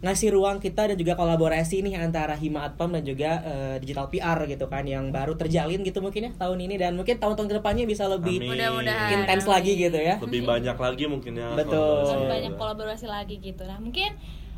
[0.05, 4.39] ngasih ruang kita dan juga kolaborasi nih antara Hima Adpom dan juga eh, Digital PR
[4.45, 7.85] gitu kan yang baru terjalin gitu mungkin ya tahun ini dan mungkin tahun-tahun ke depannya
[7.89, 10.21] bisa lebih intens lagi gitu ya.
[10.21, 12.05] lebih banyak lagi mungkin ya Betul.
[12.05, 12.29] Oh.
[12.29, 13.65] banyak kolaborasi lagi gitu.
[13.65, 14.13] Nah, mungkin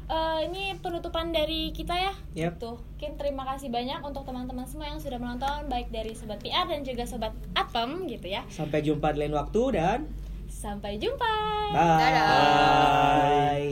[0.08, 2.12] eh, ini penutupan dari kita ya.
[2.34, 2.52] Yep.
[2.58, 2.70] Gitu.
[2.74, 6.82] Mungkin terima kasih banyak untuk teman-teman semua yang sudah menonton baik dari sobat PR dan
[6.82, 8.42] juga sobat Atom gitu ya.
[8.50, 10.00] Sampai jumpa di lain waktu dan
[10.48, 11.34] Sampai jumpa.
[11.70, 12.00] bye.
[12.02, 12.26] Dadah.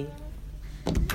[0.07, 0.26] Bye.